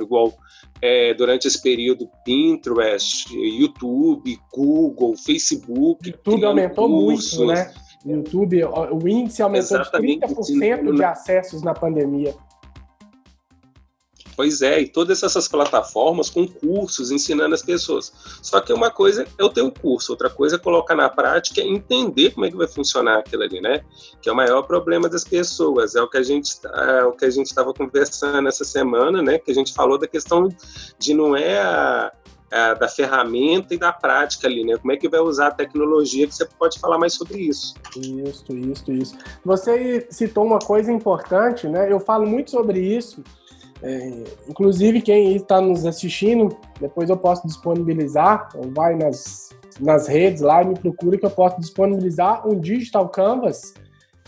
igual 0.00 0.34
é, 0.82 1.14
durante 1.14 1.48
esse 1.48 1.60
período 1.62 2.08
Pinterest, 2.24 3.34
YouTube, 3.34 4.38
Google, 4.52 5.16
Facebook. 5.16 6.10
YouTube 6.10 6.44
aumentou 6.44 6.88
cursos. 6.88 7.38
muito, 7.38 7.54
né? 7.54 7.72
YouTube, 8.04 8.64
o 8.64 9.08
índice 9.08 9.42
aumentou 9.42 9.80
Exatamente. 9.80 10.26
de 10.26 10.34
30% 10.34 10.94
de 10.94 11.04
acessos 11.04 11.62
na 11.62 11.72
pandemia. 11.72 12.34
Pois 14.36 14.62
é, 14.62 14.80
e 14.80 14.88
todas 14.88 15.22
essas 15.22 15.46
plataformas 15.46 16.28
com 16.28 16.46
cursos 16.46 17.10
ensinando 17.10 17.54
as 17.54 17.62
pessoas. 17.62 18.12
Só 18.42 18.60
que 18.60 18.72
uma 18.72 18.90
coisa 18.90 19.26
é 19.38 19.44
o 19.44 19.48
teu 19.48 19.70
curso, 19.70 20.12
outra 20.12 20.28
coisa 20.28 20.56
é 20.56 20.58
colocar 20.58 20.94
na 20.94 21.08
prática 21.08 21.60
e 21.60 21.68
entender 21.68 22.32
como 22.32 22.46
é 22.46 22.50
que 22.50 22.56
vai 22.56 22.66
funcionar 22.66 23.18
aquilo 23.18 23.44
ali, 23.44 23.60
né? 23.60 23.84
Que 24.20 24.28
é 24.28 24.32
o 24.32 24.36
maior 24.36 24.62
problema 24.62 25.08
das 25.08 25.24
pessoas. 25.24 25.94
É 25.94 26.02
o 26.02 26.08
que 26.08 26.18
a 26.18 26.22
gente 26.22 26.52
é 26.64 27.04
o 27.04 27.12
que 27.12 27.24
a 27.24 27.30
gente 27.30 27.46
estava 27.46 27.72
conversando 27.72 28.48
essa 28.48 28.64
semana, 28.64 29.22
né? 29.22 29.38
Que 29.38 29.52
a 29.52 29.54
gente 29.54 29.72
falou 29.72 29.98
da 29.98 30.08
questão 30.08 30.48
de 30.98 31.14
não 31.14 31.36
é 31.36 31.60
a, 31.60 32.12
a, 32.50 32.74
da 32.74 32.88
ferramenta 32.88 33.72
e 33.72 33.78
da 33.78 33.92
prática 33.92 34.48
ali, 34.48 34.64
né? 34.64 34.76
Como 34.76 34.92
é 34.92 34.96
que 34.96 35.08
vai 35.08 35.20
usar 35.20 35.48
a 35.48 35.50
tecnologia? 35.52 36.26
Que 36.26 36.34
você 36.34 36.44
pode 36.58 36.80
falar 36.80 36.98
mais 36.98 37.14
sobre 37.14 37.38
isso. 37.38 37.74
Isso, 37.96 38.44
isso, 38.52 38.92
isso. 38.92 39.18
Você 39.44 40.08
citou 40.10 40.44
uma 40.44 40.58
coisa 40.58 40.90
importante, 40.90 41.68
né? 41.68 41.90
Eu 41.90 42.00
falo 42.00 42.26
muito 42.26 42.50
sobre 42.50 42.80
isso 42.80 43.22
é, 43.86 44.24
inclusive, 44.48 45.02
quem 45.02 45.36
está 45.36 45.60
nos 45.60 45.84
assistindo, 45.84 46.56
depois 46.80 47.10
eu 47.10 47.18
posso 47.18 47.46
disponibilizar, 47.46 48.48
vai 48.74 48.96
nas, 48.96 49.50
nas 49.78 50.08
redes 50.08 50.40
lá 50.40 50.62
e 50.62 50.68
me 50.68 50.78
procura 50.78 51.18
que 51.18 51.26
eu 51.26 51.30
posso 51.30 51.60
disponibilizar 51.60 52.48
um 52.48 52.58
Digital 52.58 53.06
Canvas, 53.10 53.74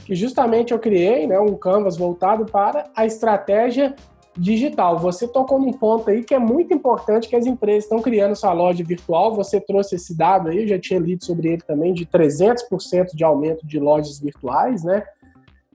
que 0.04 0.14
justamente 0.14 0.74
eu 0.74 0.78
criei, 0.78 1.26
né, 1.26 1.40
um 1.40 1.56
Canvas 1.56 1.96
voltado 1.96 2.44
para 2.44 2.84
a 2.94 3.06
estratégia 3.06 3.94
digital. 4.36 4.98
Você 4.98 5.26
tocou 5.26 5.58
num 5.58 5.72
ponto 5.72 6.10
aí 6.10 6.22
que 6.22 6.34
é 6.34 6.38
muito 6.38 6.74
importante 6.74 7.26
que 7.26 7.34
as 7.34 7.46
empresas 7.46 7.84
estão 7.84 8.02
criando 8.02 8.36
sua 8.36 8.52
loja 8.52 8.84
virtual. 8.84 9.34
Você 9.34 9.58
trouxe 9.58 9.94
esse 9.94 10.14
dado 10.14 10.50
aí, 10.50 10.58
eu 10.58 10.68
já 10.68 10.78
tinha 10.78 11.00
lido 11.00 11.24
sobre 11.24 11.48
ele 11.48 11.62
também, 11.62 11.94
de 11.94 12.04
300% 12.04 13.14
de 13.14 13.24
aumento 13.24 13.66
de 13.66 13.80
lojas 13.80 14.20
virtuais, 14.20 14.84
né? 14.84 15.02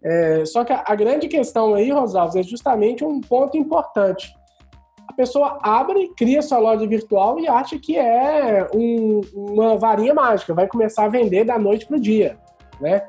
É, 0.04 0.44
só 0.46 0.64
que 0.64 0.74
a, 0.74 0.84
a, 0.86 0.96
grande 0.96 1.28
questão 1.28 1.76
aí, 1.76 1.92
Rosalves, 1.92 2.36
é 2.36 2.44
justamente 2.44 3.06
um 3.06 3.22
ponto 3.22 3.56
importante. 3.56 4.34
A 5.08 5.14
pessoa 5.14 5.60
abre, 5.62 6.12
cria 6.16 6.42
sua 6.42 6.58
loja 6.58 6.88
virtual 6.88 7.40
e 7.40 7.48
acha 7.48 7.78
que 7.78 7.98
é 7.98 8.68
um, 8.74 9.22
uma 9.34 9.78
varinha 9.78 10.14
mágica, 10.14 10.54
vai 10.54 10.68
começar 10.68 11.06
a 11.06 11.10
vender 11.10 11.44
da 11.44 11.60
noite 11.60 11.86
para 11.86 11.98
o 11.98 12.00
dia, 12.00 12.38
né? 12.80 13.08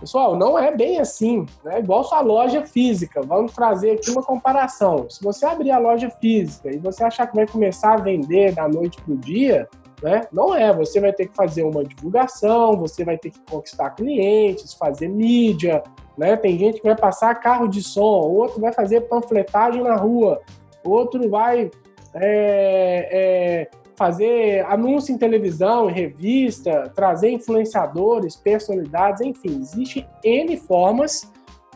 Pessoal, 0.00 0.36
não 0.36 0.58
é 0.58 0.74
bem 0.74 0.98
assim, 0.98 1.46
né? 1.64 1.78
Igual 1.78 2.04
sua 2.04 2.20
loja 2.20 2.66
física. 2.66 3.22
Vamos 3.22 3.52
trazer 3.52 3.92
aqui 3.92 4.10
uma 4.10 4.22
comparação. 4.22 5.08
Se 5.08 5.22
você 5.22 5.46
abrir 5.46 5.70
a 5.70 5.78
loja 5.78 6.10
física 6.10 6.70
e 6.70 6.76
você 6.76 7.02
achar 7.02 7.26
que 7.26 7.34
vai 7.34 7.46
começar 7.46 7.94
a 7.94 7.96
vender 7.96 8.54
da 8.54 8.68
noite 8.68 9.00
para 9.00 9.14
o 9.14 9.16
dia, 9.16 9.66
né? 10.02 10.22
Não 10.30 10.54
é. 10.54 10.70
Você 10.74 11.00
vai 11.00 11.12
ter 11.14 11.28
que 11.28 11.34
fazer 11.34 11.62
uma 11.62 11.82
divulgação, 11.82 12.76
você 12.76 13.04
vai 13.04 13.16
ter 13.16 13.30
que 13.30 13.40
conquistar 13.50 13.90
clientes, 13.90 14.74
fazer 14.74 15.08
mídia, 15.08 15.82
né? 16.16 16.36
Tem 16.36 16.58
gente 16.58 16.80
que 16.80 16.86
vai 16.86 16.96
passar 16.96 17.34
carro 17.36 17.68
de 17.68 17.82
som, 17.82 18.04
outro 18.04 18.60
vai 18.60 18.72
fazer 18.72 19.02
panfletagem 19.02 19.82
na 19.82 19.96
rua, 19.96 20.40
outro 20.84 21.28
vai 21.28 21.70
é, 22.14 23.08
é, 23.10 23.70
fazer 23.96 24.64
anúncio 24.66 25.14
em 25.14 25.18
televisão, 25.18 25.90
em 25.90 25.92
revista, 25.92 26.90
trazer 26.94 27.30
influenciadores, 27.30 28.36
personalidades, 28.36 29.20
enfim, 29.20 29.60
existe 29.60 30.06
N 30.22 30.56
formas 30.56 31.30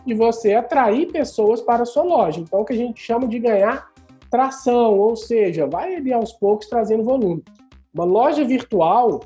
de 0.06 0.14
você 0.14 0.54
atrair 0.54 1.10
pessoas 1.10 1.60
para 1.60 1.82
a 1.82 1.86
sua 1.86 2.02
loja. 2.02 2.40
Então, 2.40 2.60
o 2.60 2.64
que 2.64 2.72
a 2.72 2.76
gente 2.76 3.02
chama 3.02 3.26
de 3.26 3.38
ganhar 3.38 3.90
tração, 4.30 4.98
ou 4.98 5.16
seja, 5.16 5.66
vai 5.66 5.96
ali 5.96 6.12
aos 6.12 6.32
poucos 6.32 6.68
trazendo 6.68 7.04
volume. 7.04 7.42
Uma 7.92 8.04
loja 8.04 8.44
virtual, 8.44 9.20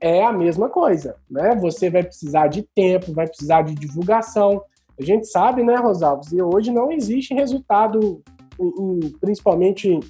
é 0.00 0.24
a 0.24 0.32
mesma 0.32 0.68
coisa, 0.68 1.16
né? 1.30 1.54
Você 1.56 1.90
vai 1.90 2.02
precisar 2.02 2.48
de 2.48 2.62
tempo, 2.74 3.12
vai 3.12 3.26
precisar 3.26 3.62
de 3.62 3.74
divulgação. 3.74 4.62
A 4.98 5.04
gente 5.04 5.26
sabe, 5.26 5.62
né, 5.62 5.76
Rosalves, 5.76 6.32
e 6.32 6.40
hoje 6.40 6.70
não 6.70 6.90
existe 6.90 7.34
resultado, 7.34 8.22
em, 8.58 9.10
principalmente 9.20 10.00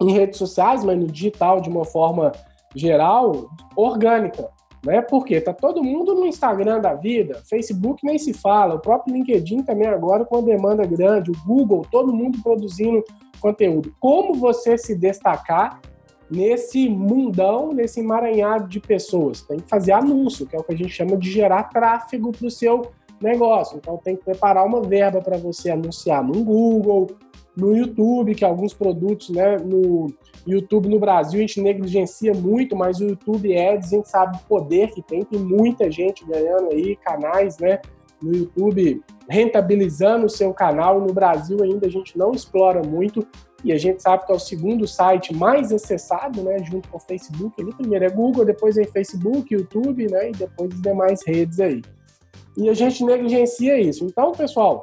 em 0.00 0.12
redes 0.12 0.38
sociais, 0.38 0.84
mas 0.84 0.98
no 0.98 1.06
digital 1.06 1.60
de 1.60 1.68
uma 1.68 1.84
forma 1.84 2.32
geral, 2.74 3.50
orgânica, 3.76 4.48
né? 4.84 5.00
Porque 5.00 5.40
tá 5.40 5.52
todo 5.52 5.82
mundo 5.82 6.14
no 6.14 6.26
Instagram 6.26 6.80
da 6.80 6.94
vida, 6.94 7.40
Facebook 7.48 8.04
nem 8.04 8.18
se 8.18 8.32
fala, 8.32 8.74
o 8.74 8.80
próprio 8.80 9.14
LinkedIn 9.14 9.62
também 9.62 9.88
agora 9.88 10.24
com 10.24 10.38
a 10.38 10.42
demanda 10.42 10.84
grande, 10.84 11.30
o 11.30 11.44
Google, 11.46 11.86
todo 11.90 12.12
mundo 12.12 12.42
produzindo 12.42 13.02
conteúdo. 13.40 13.94
Como 14.00 14.34
você 14.34 14.76
se 14.76 14.94
destacar 14.94 15.80
nesse 16.34 16.88
mundão, 16.88 17.72
nesse 17.72 18.00
emaranhado 18.00 18.66
de 18.66 18.80
pessoas. 18.80 19.42
Tem 19.42 19.58
que 19.58 19.68
fazer 19.68 19.92
anúncio, 19.92 20.46
que 20.46 20.56
é 20.56 20.58
o 20.58 20.64
que 20.64 20.72
a 20.72 20.76
gente 20.76 20.90
chama 20.90 21.16
de 21.16 21.30
gerar 21.30 21.64
tráfego 21.64 22.32
para 22.32 22.46
o 22.46 22.50
seu 22.50 22.90
negócio. 23.20 23.76
Então 23.76 23.98
tem 23.98 24.16
que 24.16 24.24
preparar 24.24 24.66
uma 24.66 24.80
verba 24.80 25.20
para 25.20 25.36
você 25.36 25.70
anunciar 25.70 26.24
no 26.24 26.42
Google, 26.42 27.10
no 27.54 27.76
YouTube, 27.76 28.34
que 28.34 28.44
alguns 28.44 28.72
produtos, 28.72 29.28
né, 29.28 29.58
no 29.58 30.06
YouTube 30.46 30.88
no 30.88 30.98
Brasil 30.98 31.38
a 31.38 31.42
gente 31.42 31.60
negligencia 31.60 32.32
muito, 32.32 32.74
mas 32.74 32.98
o 32.98 33.04
YouTube 33.04 33.56
Ads 33.56 33.92
a 33.92 33.96
gente 33.96 34.08
sabe 34.08 34.36
o 34.38 34.48
poder 34.48 34.90
que 34.90 35.02
tem, 35.02 35.22
tem 35.22 35.38
muita 35.38 35.90
gente 35.90 36.24
ganhando 36.24 36.70
aí, 36.72 36.96
canais, 36.96 37.58
né, 37.58 37.78
no 38.22 38.34
YouTube 38.34 39.02
rentabilizando 39.32 40.26
o 40.26 40.30
seu 40.30 40.52
canal. 40.52 41.00
No 41.00 41.12
Brasil 41.12 41.62
ainda 41.62 41.86
a 41.86 41.90
gente 41.90 42.16
não 42.18 42.32
explora 42.32 42.82
muito 42.82 43.26
e 43.64 43.72
a 43.72 43.78
gente 43.78 44.02
sabe 44.02 44.26
que 44.26 44.32
é 44.32 44.34
o 44.34 44.38
segundo 44.38 44.86
site 44.86 45.34
mais 45.34 45.72
acessado, 45.72 46.42
né, 46.42 46.58
junto 46.58 46.88
com 46.88 46.98
o 46.98 47.00
Facebook. 47.00 47.54
Ele 47.58 47.72
primeiro 47.72 48.04
é 48.04 48.10
Google, 48.10 48.44
depois 48.44 48.76
é 48.76 48.84
Facebook, 48.84 49.54
YouTube, 49.54 50.10
né, 50.10 50.30
e 50.30 50.32
depois 50.32 50.72
as 50.72 50.82
demais 50.82 51.26
redes 51.26 51.60
aí. 51.60 51.80
E 52.56 52.68
a 52.68 52.74
gente 52.74 53.02
negligencia 53.04 53.78
isso. 53.80 54.04
Então, 54.04 54.32
pessoal, 54.32 54.82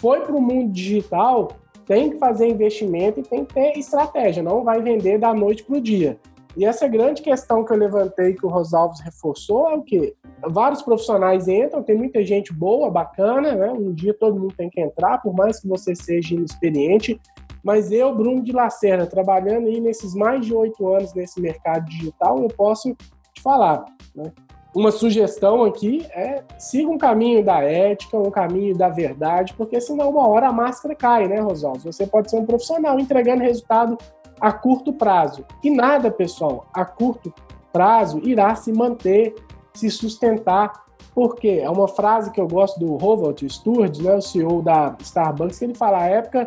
foi 0.00 0.20
para 0.20 0.36
o 0.36 0.40
mundo 0.40 0.70
digital, 0.72 1.48
tem 1.86 2.10
que 2.10 2.18
fazer 2.18 2.46
investimento 2.46 3.18
e 3.18 3.22
tem 3.22 3.44
que 3.44 3.54
ter 3.54 3.78
estratégia, 3.78 4.42
não 4.42 4.62
vai 4.62 4.80
vender 4.80 5.18
da 5.18 5.34
noite 5.34 5.64
para 5.64 5.78
o 5.78 5.80
dia. 5.80 6.18
E 6.56 6.64
essa 6.64 6.86
grande 6.86 7.22
questão 7.22 7.64
que 7.64 7.72
eu 7.72 7.76
levantei, 7.76 8.34
que 8.34 8.44
o 8.46 8.48
Rosalves 8.48 9.00
reforçou, 9.00 9.70
é 9.70 9.74
o 9.74 9.82
quê? 9.82 10.14
Vários 10.46 10.82
profissionais 10.82 11.48
entram, 11.48 11.82
tem 11.82 11.96
muita 11.96 12.22
gente 12.24 12.52
boa, 12.52 12.90
bacana, 12.90 13.54
né? 13.54 13.70
Um 13.70 13.92
dia 13.92 14.14
todo 14.14 14.38
mundo 14.38 14.54
tem 14.56 14.70
que 14.70 14.80
entrar, 14.80 15.20
por 15.20 15.34
mais 15.34 15.60
que 15.60 15.68
você 15.68 15.94
seja 15.94 16.34
inexperiente. 16.34 17.20
Mas 17.62 17.90
eu, 17.90 18.14
Bruno 18.14 18.42
de 18.42 18.52
Lacerda, 18.52 19.06
trabalhando 19.06 19.66
aí 19.66 19.80
nesses 19.80 20.14
mais 20.14 20.46
de 20.46 20.54
oito 20.54 20.86
anos 20.88 21.12
nesse 21.14 21.40
mercado 21.40 21.84
digital, 21.86 22.38
eu 22.40 22.48
posso 22.48 22.94
te 23.34 23.42
falar, 23.42 23.84
né? 24.14 24.32
uma 24.74 24.92
sugestão 24.92 25.64
aqui 25.64 26.06
é 26.10 26.42
siga 26.58 26.88
um 26.88 26.98
caminho 26.98 27.44
da 27.44 27.60
ética, 27.62 28.18
um 28.18 28.30
caminho 28.30 28.76
da 28.76 28.88
verdade, 28.88 29.54
porque 29.54 29.80
senão 29.80 30.10
uma 30.10 30.28
hora 30.28 30.48
a 30.48 30.52
máscara 30.52 30.94
cai, 30.94 31.26
né, 31.26 31.40
Rosalvo? 31.40 31.80
Você 31.92 32.06
pode 32.06 32.30
ser 32.30 32.36
um 32.36 32.46
profissional 32.46 32.98
entregando 32.98 33.42
resultado 33.42 33.96
a 34.40 34.52
curto 34.52 34.92
prazo. 34.92 35.44
E 35.64 35.70
nada, 35.70 36.10
pessoal, 36.10 36.66
a 36.72 36.84
curto 36.84 37.32
prazo 37.72 38.20
irá 38.22 38.54
se 38.54 38.72
manter, 38.72 39.34
se 39.78 39.90
sustentar. 39.90 40.86
Porque 41.14 41.60
é 41.62 41.68
uma 41.68 41.88
frase 41.88 42.30
que 42.30 42.40
eu 42.40 42.46
gosto 42.46 42.78
do 42.78 42.92
Howard 42.92 43.48
Sturges, 43.48 43.98
né, 43.98 44.14
o 44.14 44.20
CEO 44.20 44.62
da 44.62 44.96
Starbucks, 45.00 45.58
que 45.58 45.64
ele 45.64 45.74
fala: 45.74 45.98
a 45.98 46.06
época 46.06 46.46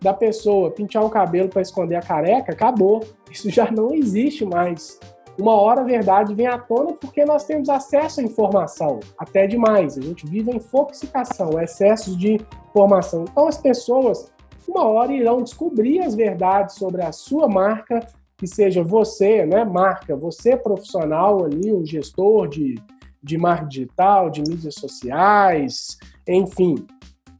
da 0.00 0.12
pessoa 0.12 0.70
pintar 0.70 1.04
o 1.04 1.10
cabelo 1.10 1.48
para 1.48 1.62
esconder 1.62 1.96
a 1.96 2.02
careca 2.02 2.52
acabou. 2.52 3.00
Isso 3.30 3.48
já 3.50 3.70
não 3.70 3.94
existe 3.94 4.44
mais 4.44 4.98
uma 5.40 5.54
hora 5.54 5.80
a 5.80 5.84
verdade 5.84 6.34
vem 6.34 6.46
à 6.46 6.58
tona 6.58 6.92
porque 6.92 7.24
nós 7.24 7.44
temos 7.44 7.68
acesso 7.68 8.20
à 8.20 8.22
informação, 8.22 9.00
até 9.16 9.46
demais. 9.46 9.96
A 9.96 10.02
gente 10.02 10.26
vive 10.26 10.50
em 10.50 10.56
infoxicação, 10.56 11.58
excesso 11.60 12.16
de 12.16 12.38
informação. 12.68 13.24
Então 13.30 13.48
as 13.48 13.56
pessoas, 13.56 14.30
uma 14.68 14.84
hora, 14.84 15.12
irão 15.12 15.42
descobrir 15.42 16.00
as 16.00 16.14
verdades 16.14 16.74
sobre 16.74 17.02
a 17.02 17.10
sua 17.10 17.48
marca, 17.48 18.06
que 18.40 18.46
seja 18.46 18.82
você, 18.82 19.44
né, 19.44 19.66
marca, 19.66 20.16
você 20.16 20.56
profissional 20.56 21.44
ali, 21.44 21.70
um 21.70 21.84
gestor 21.84 22.48
de, 22.48 22.76
de 23.22 23.36
marca 23.36 23.66
digital, 23.66 24.30
de 24.30 24.40
mídias 24.40 24.76
sociais, 24.76 25.98
enfim, 26.26 26.86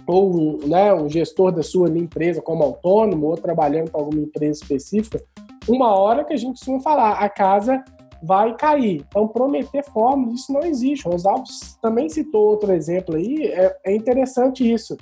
ou 0.06 0.58
né, 0.68 0.92
um 0.92 1.08
gestor 1.08 1.52
da 1.52 1.62
sua 1.62 1.88
empresa 1.88 2.42
como 2.42 2.62
autônomo 2.62 3.28
ou 3.28 3.34
trabalhando 3.34 3.90
para 3.90 3.98
alguma 3.98 4.20
empresa 4.20 4.60
específica, 4.62 5.24
uma 5.66 5.98
hora 5.98 6.22
que 6.22 6.34
a 6.34 6.36
gente 6.36 6.58
costuma 6.58 6.80
falar, 6.80 7.12
a 7.12 7.30
casa 7.30 7.82
vai 8.22 8.54
cair. 8.54 9.02
Então, 9.08 9.26
prometer 9.26 9.82
fórmulas, 9.84 10.40
isso 10.40 10.52
não 10.52 10.60
existe. 10.60 11.08
O 11.08 11.12
Rosalves 11.12 11.78
também 11.80 12.10
citou 12.10 12.46
outro 12.46 12.74
exemplo 12.74 13.16
aí, 13.16 13.46
é, 13.46 13.74
é 13.86 13.96
interessante 13.96 14.70
isso. 14.70 14.98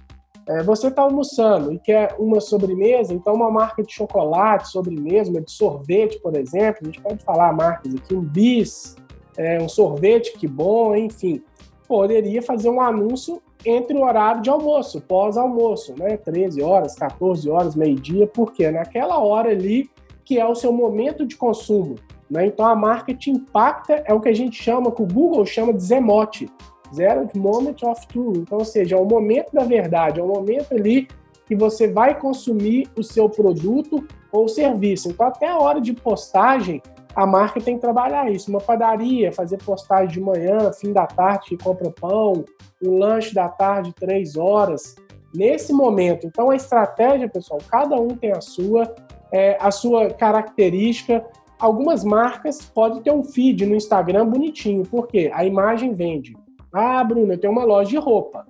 É, 0.48 0.62
você 0.62 0.88
está 0.88 1.02
almoçando 1.02 1.72
e 1.72 1.78
quer 1.78 2.16
uma 2.18 2.40
sobremesa, 2.40 3.12
então 3.12 3.34
uma 3.34 3.50
marca 3.50 3.82
de 3.82 3.92
chocolate, 3.92 4.68
sobremesa, 4.68 5.38
de 5.40 5.50
sorvete, 5.52 6.18
por 6.20 6.34
exemplo, 6.36 6.80
a 6.82 6.86
gente 6.86 7.00
pode 7.02 7.22
falar 7.22 7.52
marcas 7.52 7.94
aqui, 7.94 8.14
um 8.14 8.22
bis, 8.22 8.96
é, 9.36 9.60
um 9.60 9.68
sorvete 9.68 10.32
que 10.38 10.48
bom, 10.48 10.96
enfim, 10.96 11.42
poderia 11.86 12.40
fazer 12.40 12.70
um 12.70 12.80
anúncio 12.80 13.42
entre 13.62 13.94
o 13.94 14.02
horário 14.02 14.40
de 14.40 14.48
almoço, 14.48 15.02
pós-almoço, 15.02 15.94
né? 15.98 16.16
13 16.16 16.62
horas, 16.62 16.94
14 16.94 17.50
horas, 17.50 17.76
meio-dia, 17.76 18.26
porque 18.26 18.70
naquela 18.70 19.18
hora 19.18 19.50
ali 19.50 19.90
que 20.24 20.38
é 20.38 20.46
o 20.46 20.54
seu 20.54 20.70
momento 20.70 21.24
de 21.24 21.36
consumo. 21.36 21.96
Né? 22.30 22.46
Então 22.46 22.66
a 22.66 22.76
marca 22.76 23.14
te 23.14 23.30
impacta, 23.30 24.02
é 24.04 24.12
o 24.12 24.20
que 24.20 24.28
a 24.28 24.34
gente 24.34 24.62
chama, 24.62 24.92
que 24.92 25.02
o 25.02 25.06
Google 25.06 25.46
chama 25.46 25.72
de 25.72 25.82
Zemote, 25.82 26.50
Zero 26.94 27.28
Moment 27.34 27.76
of 27.82 28.06
Truth. 28.08 28.36
Então, 28.38 28.58
ou 28.58 28.64
seja, 28.64 28.96
é 28.96 28.98
o 28.98 29.04
momento 29.04 29.52
da 29.52 29.64
verdade, 29.64 30.20
é 30.20 30.22
o 30.22 30.28
momento 30.28 30.74
ali 30.74 31.08
que 31.46 31.56
você 31.56 31.88
vai 31.88 32.18
consumir 32.18 32.88
o 32.96 33.02
seu 33.02 33.28
produto 33.28 34.06
ou 34.30 34.48
serviço. 34.48 35.08
Então, 35.08 35.26
até 35.26 35.48
a 35.48 35.58
hora 35.58 35.80
de 35.80 35.94
postagem, 35.94 36.82
a 37.14 37.26
marca 37.26 37.60
tem 37.60 37.76
que 37.76 37.80
trabalhar 37.80 38.30
isso. 38.30 38.50
Uma 38.50 38.60
padaria, 38.60 39.32
fazer 39.32 39.56
postagem 39.58 40.08
de 40.08 40.20
manhã, 40.20 40.70
fim 40.72 40.92
da 40.92 41.06
tarde, 41.06 41.48
que 41.48 41.56
compra 41.56 41.90
pão, 41.90 42.44
um 42.84 42.98
lanche 42.98 43.34
da 43.34 43.48
tarde, 43.48 43.94
três 43.94 44.36
horas. 44.36 44.94
Nesse 45.34 45.72
momento. 45.72 46.26
Então, 46.26 46.50
a 46.50 46.56
estratégia, 46.56 47.28
pessoal, 47.28 47.60
cada 47.70 47.96
um 47.96 48.08
tem 48.08 48.32
a 48.32 48.40
sua 48.40 48.94
é, 49.32 49.56
a 49.60 49.70
sua 49.70 50.10
característica. 50.10 51.24
Algumas 51.58 52.04
marcas 52.04 52.62
podem 52.62 53.02
ter 53.02 53.12
um 53.12 53.22
feed 53.22 53.66
no 53.66 53.74
Instagram 53.74 54.26
bonitinho, 54.26 54.84
porque 54.84 55.30
a 55.34 55.44
imagem 55.44 55.92
vende. 55.92 56.36
Ah, 56.72 57.02
Bruno, 57.02 57.32
eu 57.32 57.38
tenho 57.38 57.52
uma 57.52 57.64
loja 57.64 57.90
de 57.90 57.96
roupa, 57.96 58.46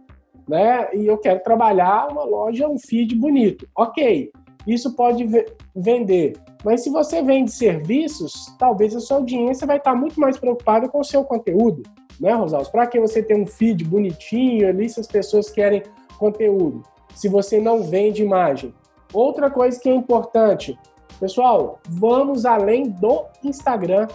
né? 0.48 0.88
E 0.94 1.06
eu 1.06 1.18
quero 1.18 1.42
trabalhar 1.42 2.08
uma 2.10 2.24
loja, 2.24 2.68
um 2.68 2.78
feed 2.78 3.14
bonito. 3.14 3.68
Ok, 3.76 4.30
isso 4.66 4.94
pode 4.94 5.26
vender. 5.74 6.36
Mas 6.64 6.82
se 6.82 6.90
você 6.90 7.22
vende 7.22 7.52
serviços, 7.52 8.54
talvez 8.58 8.94
a 8.94 9.00
sua 9.00 9.18
audiência 9.18 9.66
vai 9.66 9.76
estar 9.76 9.94
muito 9.94 10.18
mais 10.18 10.36
preocupada 10.36 10.88
com 10.88 11.00
o 11.00 11.04
seu 11.04 11.24
conteúdo, 11.24 11.82
né, 12.20 12.32
Rosalves? 12.32 12.68
Para 12.68 12.86
que 12.86 12.98
você 12.98 13.22
tenha 13.22 13.40
um 13.40 13.46
feed 13.46 13.84
bonitinho 13.84 14.68
ali 14.68 14.88
se 14.88 14.98
as 14.98 15.06
pessoas 15.06 15.50
querem 15.50 15.82
conteúdo? 16.18 16.82
Se 17.14 17.28
você 17.28 17.60
não 17.60 17.82
vende 17.82 18.22
imagem. 18.22 18.74
Outra 19.12 19.50
coisa 19.50 19.80
que 19.80 19.88
é 19.88 19.94
importante, 19.94 20.78
pessoal, 21.18 21.80
vamos 21.88 22.44
além 22.44 22.90
do 22.90 23.24
Instagram. 23.42 24.08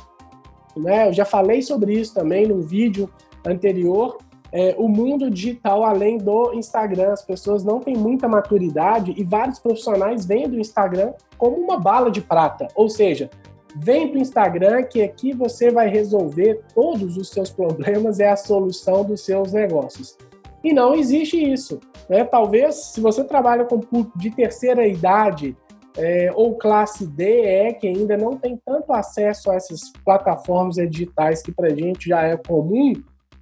Né? 0.76 1.08
Eu 1.08 1.14
já 1.14 1.26
falei 1.26 1.62
sobre 1.62 1.94
isso 1.94 2.14
também 2.14 2.48
no 2.48 2.62
vídeo 2.62 3.10
anterior. 3.46 4.18
É, 4.52 4.76
o 4.78 4.88
mundo 4.88 5.32
digital 5.32 5.84
além 5.84 6.20
do 6.20 6.54
Instagram, 6.54 7.12
as 7.12 7.24
pessoas 7.24 7.64
não 7.64 7.80
têm 7.80 7.98
muita 7.98 8.28
maturidade 8.28 9.14
e 9.18 9.24
vários 9.24 9.58
profissionais 9.58 10.26
vêm 10.26 10.48
do 10.48 10.60
Instagram 10.60 11.14
como 11.38 11.58
uma 11.58 11.80
bala 11.80 12.12
de 12.12 12.22
prata. 12.22 12.68
Ou 12.76 12.88
seja, 12.88 13.32
vem 13.76 14.10
para 14.10 14.20
o 14.20 14.22
Instagram 14.22 14.84
que 14.84 15.02
aqui 15.02 15.34
você 15.34 15.72
vai 15.72 15.90
resolver 15.90 16.62
todos 16.76 17.18
os 17.18 17.30
seus 17.30 17.50
problemas, 17.50 18.20
é 18.20 18.30
a 18.30 18.36
solução 18.36 19.04
dos 19.04 19.26
seus 19.26 19.52
negócios. 19.54 20.16
E 20.64 20.72
não 20.72 20.94
existe 20.94 21.38
isso. 21.38 21.80
Né? 22.08 22.24
Talvez, 22.24 22.76
se 22.76 23.02
você 23.02 23.24
trabalha 23.24 23.66
com 23.66 23.80
público 23.80 24.18
de 24.18 24.32
terceira 24.32 24.88
idade 24.88 25.58
é, 25.98 26.32
ou 26.34 26.56
classe 26.56 27.06
D, 27.06 27.42
é 27.42 27.74
que 27.74 27.88
ainda 27.88 28.16
não 28.18 28.38
tem 28.38 28.60
tanto 28.66 28.94
acesso 28.94 29.52
a 29.52 29.56
essas 29.56 29.92
plataformas 30.04 30.76
digitais 30.76 31.42
que 31.42 31.52
para 31.52 31.68
a 31.68 31.76
gente 31.76 32.10
já 32.10 32.24
é 32.24 32.38
comum, 32.38 32.94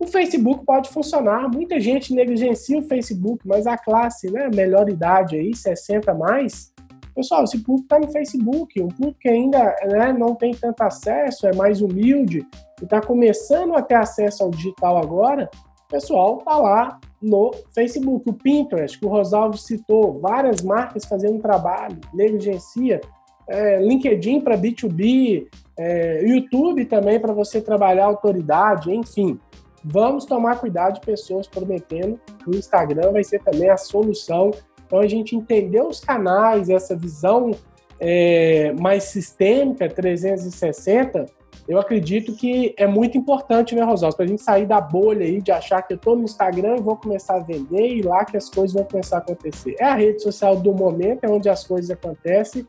o 0.02 0.08
Facebook 0.08 0.66
pode 0.66 0.90
funcionar. 0.90 1.50
Muita 1.50 1.80
gente 1.80 2.14
negligencia 2.14 2.80
o 2.80 2.84
Facebook, 2.84 3.48
mas 3.48 3.68
a 3.68 3.78
classe, 3.78 4.32
né, 4.32 4.50
melhor 4.54 4.90
idade 4.90 5.36
aí, 5.36 5.56
60 5.56 6.14
mais, 6.14 6.74
pessoal, 7.14 7.44
esse 7.44 7.60
público 7.60 7.84
está 7.84 8.00
no 8.00 8.12
Facebook, 8.12 8.82
um 8.82 8.88
público 8.88 9.20
que 9.20 9.30
ainda 9.30 9.76
né, 9.86 10.14
não 10.14 10.34
tem 10.34 10.54
tanto 10.54 10.82
acesso, 10.82 11.46
é 11.46 11.54
mais 11.56 11.82
humilde 11.82 12.46
e 12.82 12.84
está 12.84 13.02
começando 13.02 13.76
a 13.76 13.82
ter 13.82 13.96
acesso 13.96 14.44
ao 14.44 14.50
digital 14.50 14.98
agora, 14.98 15.50
pessoal 15.92 16.38
está 16.40 16.58
lá 16.58 17.00
no 17.22 17.52
Facebook. 17.76 18.28
O 18.30 18.34
Pinterest, 18.34 18.98
que 18.98 19.06
o 19.06 19.10
Rosalvo 19.10 19.58
citou, 19.58 20.20
várias 20.20 20.62
marcas 20.62 21.06
fazendo 21.06 21.40
trabalho, 21.40 22.00
negligencia. 22.14 23.02
É, 23.48 23.82
LinkedIn 23.82 24.40
para 24.40 24.58
B2B, 24.58 25.48
é, 25.78 26.24
YouTube 26.26 26.86
também 26.86 27.20
para 27.20 27.34
você 27.34 27.60
trabalhar 27.60 28.06
autoridade, 28.06 28.94
enfim. 28.94 29.38
Vamos 29.84 30.26
tomar 30.26 30.60
cuidado 30.60 30.96
de 30.96 31.02
pessoas 31.02 31.48
prometendo 31.48 32.20
que 32.44 32.50
o 32.50 32.56
Instagram 32.56 33.12
vai 33.12 33.24
ser 33.24 33.42
também 33.42 33.70
a 33.70 33.78
solução. 33.78 34.52
Então 34.86 35.00
a 35.00 35.08
gente 35.08 35.36
entendeu 35.36 35.88
os 35.88 36.00
canais, 36.00 36.70
essa 36.70 36.96
visão 36.96 37.52
é, 38.00 38.74
mais 38.74 39.06
sistêmica, 39.06 39.88
360, 39.90 41.26
eu 41.68 41.80
acredito 41.80 42.34
que 42.36 42.74
é 42.78 42.88
muito 42.88 43.18
importante, 43.18 43.76
né, 43.76 43.84
Rosalvo, 43.84 44.18
para 44.18 44.26
a 44.26 44.28
gente 44.28 44.42
sair 44.42 44.66
da 44.66 44.82
bolha 44.82 45.26
aí 45.26 45.42
de 45.42 45.52
achar 45.52 45.82
que 45.82 45.94
eu 45.94 45.96
estou 45.96 46.16
no 46.16 46.24
Instagram 46.24 46.78
e 46.78 46.82
vou 46.82 46.98
começar 46.98 47.36
a 47.36 47.40
vender 47.40 47.96
e 47.96 48.02
lá 48.02 48.26
que 48.26 48.36
as 48.36 48.50
coisas 48.50 48.74
vão 48.74 48.84
começar 48.84 49.18
a 49.18 49.20
acontecer. 49.20 49.76
É 49.80 49.86
a 49.86 49.96
rede 49.96 50.22
social 50.22 50.58
do 50.58 50.74
momento, 50.74 51.24
é 51.24 51.30
onde 51.30 51.48
as 51.48 51.66
coisas 51.66 51.90
acontecem, 51.92 52.68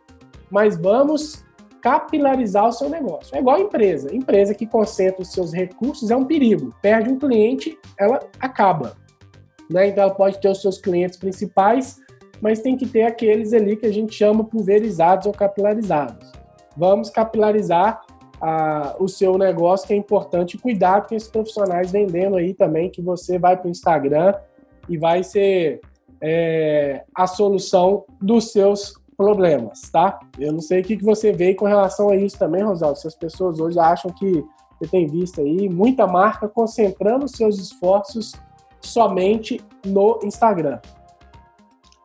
mas 0.50 0.76
vamos 0.76 1.42
capilarizar 1.82 2.68
o 2.68 2.72
seu 2.72 2.88
negócio. 2.88 3.36
É 3.36 3.40
igual 3.40 3.56
a 3.56 3.60
empresa. 3.60 4.14
Empresa 4.14 4.54
que 4.54 4.66
concentra 4.66 5.20
os 5.20 5.32
seus 5.32 5.52
recursos 5.52 6.10
é 6.10 6.16
um 6.16 6.24
perigo. 6.24 6.72
Perde 6.80 7.10
um 7.10 7.18
cliente, 7.18 7.76
ela 7.98 8.20
acaba. 8.40 8.96
Né? 9.68 9.88
Então 9.88 10.04
ela 10.04 10.14
pode 10.14 10.40
ter 10.40 10.48
os 10.48 10.62
seus 10.62 10.78
clientes 10.78 11.18
principais, 11.18 12.00
mas 12.40 12.60
tem 12.60 12.76
que 12.76 12.86
ter 12.86 13.02
aqueles 13.02 13.52
ali 13.52 13.76
que 13.76 13.86
a 13.86 13.92
gente 13.92 14.14
chama 14.14 14.44
pulverizados 14.44 15.26
ou 15.26 15.32
capilarizados. 15.32 16.30
Vamos 16.76 17.10
capilarizar 17.10 18.00
a, 18.40 18.96
o 18.98 19.08
seu 19.08 19.36
negócio, 19.36 19.86
que 19.86 19.92
é 19.92 19.96
importante. 19.96 20.56
Cuidado 20.56 21.08
com 21.08 21.14
esses 21.16 21.28
profissionais 21.28 21.90
vendendo 21.90 22.36
aí 22.36 22.54
também, 22.54 22.90
que 22.90 23.02
você 23.02 23.38
vai 23.38 23.56
para 23.56 23.66
o 23.66 23.70
Instagram 23.70 24.34
e 24.88 24.96
vai 24.96 25.24
ser 25.24 25.80
é, 26.20 27.04
a 27.12 27.26
solução 27.26 28.04
dos 28.20 28.52
seus 28.52 28.94
problemas, 29.16 29.82
tá? 29.90 30.20
Eu 30.38 30.52
não 30.52 30.60
sei 30.60 30.80
o 30.80 30.84
que, 30.84 30.96
que 30.96 31.04
você 31.04 31.32
vê 31.32 31.54
com 31.54 31.66
relação 31.66 32.10
a 32.10 32.16
isso 32.16 32.38
também, 32.38 32.62
Rosaldo. 32.62 32.98
Se 32.98 33.06
as 33.06 33.14
pessoas 33.14 33.60
hoje 33.60 33.78
acham 33.78 34.10
que 34.10 34.44
você 34.80 34.88
tem 34.88 35.06
visto 35.06 35.40
aí 35.40 35.68
muita 35.68 36.06
marca 36.06 36.48
concentrando 36.48 37.28
seus 37.28 37.58
esforços 37.58 38.32
somente 38.80 39.60
no 39.86 40.18
Instagram. 40.24 40.80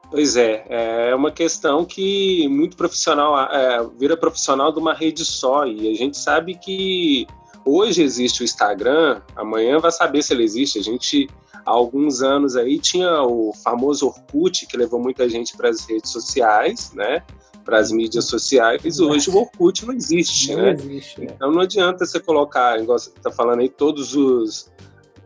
Pois 0.10 0.38
é, 0.38 0.66
é 0.70 1.16
uma 1.16 1.32
questão 1.32 1.84
que 1.84 2.48
muito 2.48 2.78
profissional 2.78 3.38
é, 3.52 3.86
vira 3.98 4.16
profissional 4.16 4.72
de 4.72 4.80
uma 4.80 4.94
rede 4.94 5.26
só 5.26 5.66
e 5.66 5.92
a 5.92 5.96
gente 5.96 6.18
sabe 6.18 6.56
que 6.56 7.28
hoje 7.66 8.02
existe 8.02 8.42
o 8.42 8.46
Instagram, 8.46 9.22
amanhã 9.36 9.80
vai 9.80 9.92
saber 9.92 10.22
se 10.22 10.34
ele 10.34 10.44
existe. 10.44 10.80
A 10.80 10.84
gente 10.84 11.28
há 11.68 11.72
alguns 11.72 12.22
anos 12.22 12.56
aí 12.56 12.80
tinha 12.80 13.22
o 13.24 13.52
famoso 13.54 14.08
Orkut 14.08 14.66
que 14.66 14.78
levou 14.78 15.02
muita 15.02 15.28
gente 15.28 15.56
para 15.58 15.70
as 15.70 15.86
redes 15.86 16.12
sociais, 16.12 16.94
né? 16.94 17.22
Para 17.66 17.80
as 17.80 17.92
mídias 17.92 18.24
sociais. 18.26 19.00
Hoje 19.02 19.30
o 19.30 19.36
Orkut 19.36 19.86
não 19.86 19.94
existe, 19.94 20.56
não 20.56 20.64
né? 20.64 20.72
Existe, 20.72 21.22
é. 21.22 21.26
Então 21.26 21.52
não 21.52 21.60
adianta 21.60 22.06
você 22.06 22.22
colocar, 22.22 22.80
igual 22.80 22.98
você 22.98 23.10
está 23.10 23.30
falando 23.30 23.60
aí, 23.60 23.68
todos 23.68 24.16
os 24.16 24.72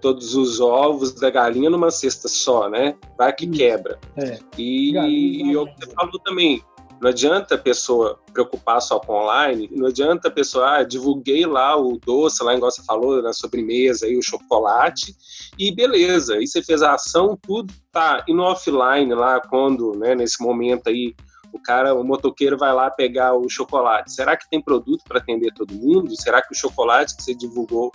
todos 0.01 0.33
os 0.33 0.59
ovos 0.59 1.13
da 1.13 1.29
galinha 1.29 1.69
numa 1.69 1.91
cesta 1.91 2.27
só, 2.27 2.67
né? 2.67 2.95
Vai 3.15 3.31
que 3.31 3.45
quebra. 3.45 3.99
É. 4.17 4.39
E, 4.57 4.97
e 4.97 5.55
o 5.55 5.67
que 5.67 5.85
você 5.85 5.91
falou 5.91 6.17
também, 6.25 6.63
não 6.99 7.09
adianta 7.09 7.53
a 7.53 7.57
pessoa 7.57 8.19
preocupar 8.33 8.81
só 8.81 8.99
com 8.99 9.13
online, 9.13 9.69
não 9.71 9.87
adianta 9.87 10.27
a 10.27 10.31
pessoa, 10.31 10.77
ah, 10.77 10.83
divulguei 10.83 11.45
lá 11.45 11.75
o 11.75 11.99
doce, 11.99 12.43
lá 12.43 12.55
igual 12.55 12.71
você 12.71 12.83
falou, 12.83 13.21
na 13.21 13.31
sobremesa, 13.31 14.07
aí, 14.07 14.17
o 14.17 14.23
chocolate, 14.23 15.15
e 15.57 15.73
beleza, 15.73 16.35
aí 16.35 16.47
você 16.47 16.63
fez 16.63 16.81
a 16.81 16.93
ação, 16.93 17.37
tudo 17.41 17.73
tá. 17.91 18.23
E 18.27 18.33
no 18.33 18.43
offline, 18.43 19.13
lá, 19.13 19.39
quando, 19.39 19.93
né, 19.97 20.15
nesse 20.15 20.41
momento 20.41 20.87
aí, 20.87 21.13
o 21.53 21.59
cara, 21.59 21.93
o 21.93 22.03
motoqueiro 22.03 22.57
vai 22.57 22.73
lá 22.73 22.89
pegar 22.89 23.33
o 23.33 23.49
chocolate. 23.49 24.13
Será 24.13 24.37
que 24.37 24.49
tem 24.49 24.61
produto 24.61 25.03
para 25.07 25.19
atender 25.19 25.53
todo 25.53 25.73
mundo? 25.73 26.15
Será 26.15 26.41
que 26.41 26.53
o 26.53 26.57
chocolate 26.57 27.15
que 27.15 27.23
você 27.23 27.35
divulgou 27.35 27.91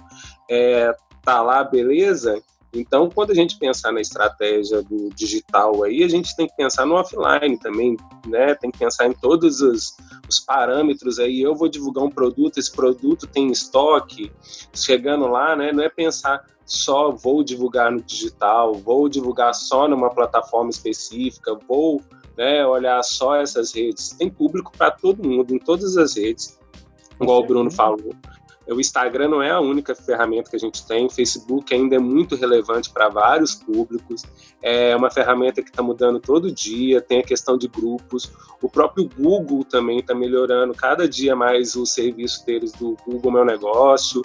é, 0.50 0.94
tá 1.22 1.40
lá, 1.40 1.64
beleza? 1.64 2.42
Então, 2.72 3.08
quando 3.08 3.30
a 3.30 3.34
gente 3.34 3.58
pensar 3.58 3.92
na 3.92 4.00
estratégia 4.00 4.82
do 4.82 5.08
digital 5.10 5.82
aí, 5.84 6.02
a 6.02 6.08
gente 6.08 6.36
tem 6.36 6.46
que 6.46 6.56
pensar 6.56 6.84
no 6.84 6.94
offline 6.94 7.58
também, 7.58 7.96
né? 8.26 8.54
Tem 8.54 8.70
que 8.70 8.78
pensar 8.78 9.06
em 9.06 9.12
todos 9.12 9.60
os, 9.60 9.96
os 10.28 10.40
parâmetros 10.40 11.18
aí. 11.18 11.40
Eu 11.40 11.54
vou 11.54 11.68
divulgar 11.68 12.04
um 12.04 12.10
produto, 12.10 12.58
esse 12.58 12.70
produto 12.70 13.26
tem 13.26 13.50
estoque, 13.50 14.30
chegando 14.74 15.26
lá, 15.26 15.56
né? 15.56 15.72
Não 15.72 15.82
é 15.82 15.88
pensar 15.88 16.44
só 16.66 17.12
vou 17.12 17.44
divulgar 17.44 17.92
no 17.92 18.02
digital, 18.02 18.74
vou 18.74 19.08
divulgar 19.08 19.54
só 19.54 19.86
numa 19.86 20.10
plataforma 20.10 20.68
específica, 20.68 21.56
vou 21.68 22.02
né, 22.36 22.66
olhar 22.66 23.02
só 23.04 23.36
essas 23.36 23.72
redes. 23.72 24.10
Tem 24.10 24.28
público 24.28 24.72
para 24.76 24.90
todo 24.90 25.26
mundo, 25.26 25.54
em 25.54 25.58
todas 25.58 25.96
as 25.96 26.16
redes, 26.16 26.58
igual 27.20 27.40
o 27.40 27.46
Bruno 27.46 27.70
falou. 27.70 28.12
O 28.68 28.80
Instagram 28.80 29.28
não 29.28 29.42
é 29.42 29.50
a 29.50 29.60
única 29.60 29.94
ferramenta 29.94 30.50
que 30.50 30.56
a 30.56 30.58
gente 30.58 30.86
tem, 30.86 31.06
o 31.06 31.10
Facebook 31.10 31.72
ainda 31.72 31.96
é 31.96 31.98
muito 31.98 32.34
relevante 32.34 32.90
para 32.90 33.08
vários 33.08 33.54
públicos, 33.54 34.22
é 34.62 34.94
uma 34.96 35.10
ferramenta 35.10 35.62
que 35.62 35.70
está 35.70 35.82
mudando 35.82 36.18
todo 36.18 36.50
dia, 36.50 37.00
tem 37.00 37.20
a 37.20 37.24
questão 37.24 37.56
de 37.56 37.68
grupos, 37.68 38.30
o 38.60 38.68
próprio 38.68 39.08
Google 39.16 39.64
também 39.64 39.98
está 39.98 40.14
melhorando 40.14 40.74
cada 40.74 41.08
dia 41.08 41.36
mais 41.36 41.76
o 41.76 41.86
serviço 41.86 42.44
deles 42.44 42.72
do 42.72 42.96
Google 43.06 43.32
Meu 43.32 43.44
Negócio, 43.44 44.22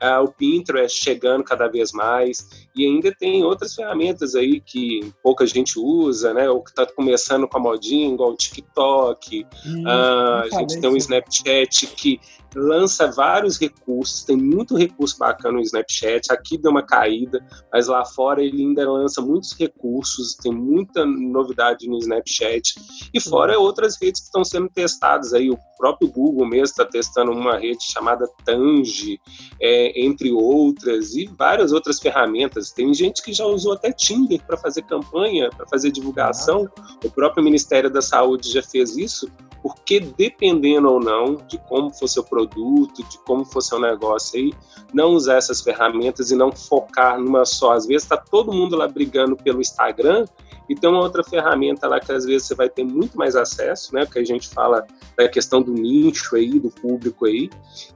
é, 0.00 0.18
o 0.18 0.28
Pinterest 0.28 1.02
chegando 1.02 1.44
cada 1.44 1.68
vez 1.68 1.92
mais, 1.92 2.66
e 2.74 2.84
ainda 2.84 3.14
tem 3.14 3.44
outras 3.44 3.74
ferramentas 3.74 4.34
aí 4.34 4.60
que 4.60 5.12
pouca 5.22 5.46
gente 5.46 5.78
usa, 5.78 6.34
né, 6.34 6.50
ou 6.50 6.62
que 6.62 6.70
está 6.70 6.84
começando 6.86 7.46
com 7.46 7.58
a 7.58 7.60
modinha, 7.60 8.12
igual 8.12 8.32
o 8.32 8.36
TikTok, 8.36 9.46
hum, 9.66 9.84
uh, 9.84 10.44
a 10.44 10.48
gente 10.58 10.80
tem 10.80 10.90
o 10.90 10.96
Snapchat 10.96 11.86
que 11.88 12.20
lança 12.54 13.10
vários 13.10 13.58
recursos, 13.58 13.83
tem 14.26 14.36
muito 14.36 14.76
recurso 14.76 15.18
bacana 15.18 15.54
no 15.54 15.62
Snapchat, 15.62 16.32
aqui 16.32 16.58
deu 16.58 16.70
uma 16.70 16.82
caída, 16.82 17.44
mas 17.72 17.86
lá 17.86 18.04
fora 18.04 18.42
ele 18.42 18.62
ainda 18.62 18.90
lança 18.90 19.20
muitos 19.20 19.52
recursos, 19.52 20.34
tem 20.34 20.52
muita 20.52 21.04
novidade 21.04 21.88
no 21.88 21.98
Snapchat, 21.98 22.74
e 23.12 23.20
fora 23.20 23.58
outras 23.58 23.96
redes 24.00 24.20
que 24.20 24.26
estão 24.26 24.44
sendo 24.44 24.68
testadas 24.68 25.32
aí, 25.32 25.50
o 25.50 25.58
próprio 25.78 26.08
Google 26.08 26.46
mesmo 26.46 26.64
está 26.64 26.84
testando 26.84 27.32
uma 27.32 27.58
rede 27.58 27.84
chamada 27.84 28.26
Tange, 28.44 29.20
é, 29.60 30.00
entre 30.00 30.32
outras, 30.32 31.14
e 31.14 31.26
várias 31.26 31.72
outras 31.72 32.00
ferramentas, 32.00 32.70
tem 32.70 32.92
gente 32.94 33.22
que 33.22 33.32
já 33.32 33.44
usou 33.44 33.72
até 33.72 33.92
Tinder 33.92 34.42
para 34.46 34.56
fazer 34.56 34.82
campanha, 34.82 35.50
para 35.50 35.66
fazer 35.66 35.90
divulgação, 35.90 36.68
o 37.04 37.10
próprio 37.10 37.44
Ministério 37.44 37.90
da 37.90 38.00
Saúde 38.00 38.50
já 38.50 38.62
fez 38.62 38.96
isso, 38.96 39.30
porque 39.64 39.98
dependendo 39.98 40.90
ou 40.90 41.00
não 41.00 41.36
de 41.36 41.56
como 41.56 41.90
for 41.90 42.06
seu 42.06 42.22
produto, 42.22 43.02
de 43.02 43.16
como 43.20 43.46
for 43.46 43.62
seu 43.62 43.80
negócio 43.80 44.38
aí, 44.38 44.52
não 44.92 45.12
usar 45.12 45.38
essas 45.38 45.62
ferramentas 45.62 46.30
e 46.30 46.36
não 46.36 46.52
focar 46.52 47.18
numa 47.18 47.46
só. 47.46 47.72
Às 47.72 47.86
vezes 47.86 48.02
está 48.02 48.18
todo 48.18 48.52
mundo 48.52 48.76
lá 48.76 48.86
brigando 48.86 49.34
pelo 49.34 49.62
Instagram 49.62 50.26
e 50.68 50.74
tem 50.74 50.90
uma 50.90 51.00
outra 51.00 51.24
ferramenta 51.24 51.88
lá 51.88 51.98
que 51.98 52.12
às 52.12 52.26
vezes 52.26 52.46
você 52.46 52.54
vai 52.54 52.68
ter 52.68 52.84
muito 52.84 53.16
mais 53.16 53.34
acesso, 53.34 53.94
né? 53.94 54.04
Que 54.04 54.18
a 54.18 54.24
gente 54.24 54.48
fala 54.48 54.86
da 55.16 55.26
questão 55.30 55.62
do 55.62 55.72
nicho 55.72 56.36
aí, 56.36 56.60
do 56.60 56.68
público 56.68 57.24
aí, 57.24 57.48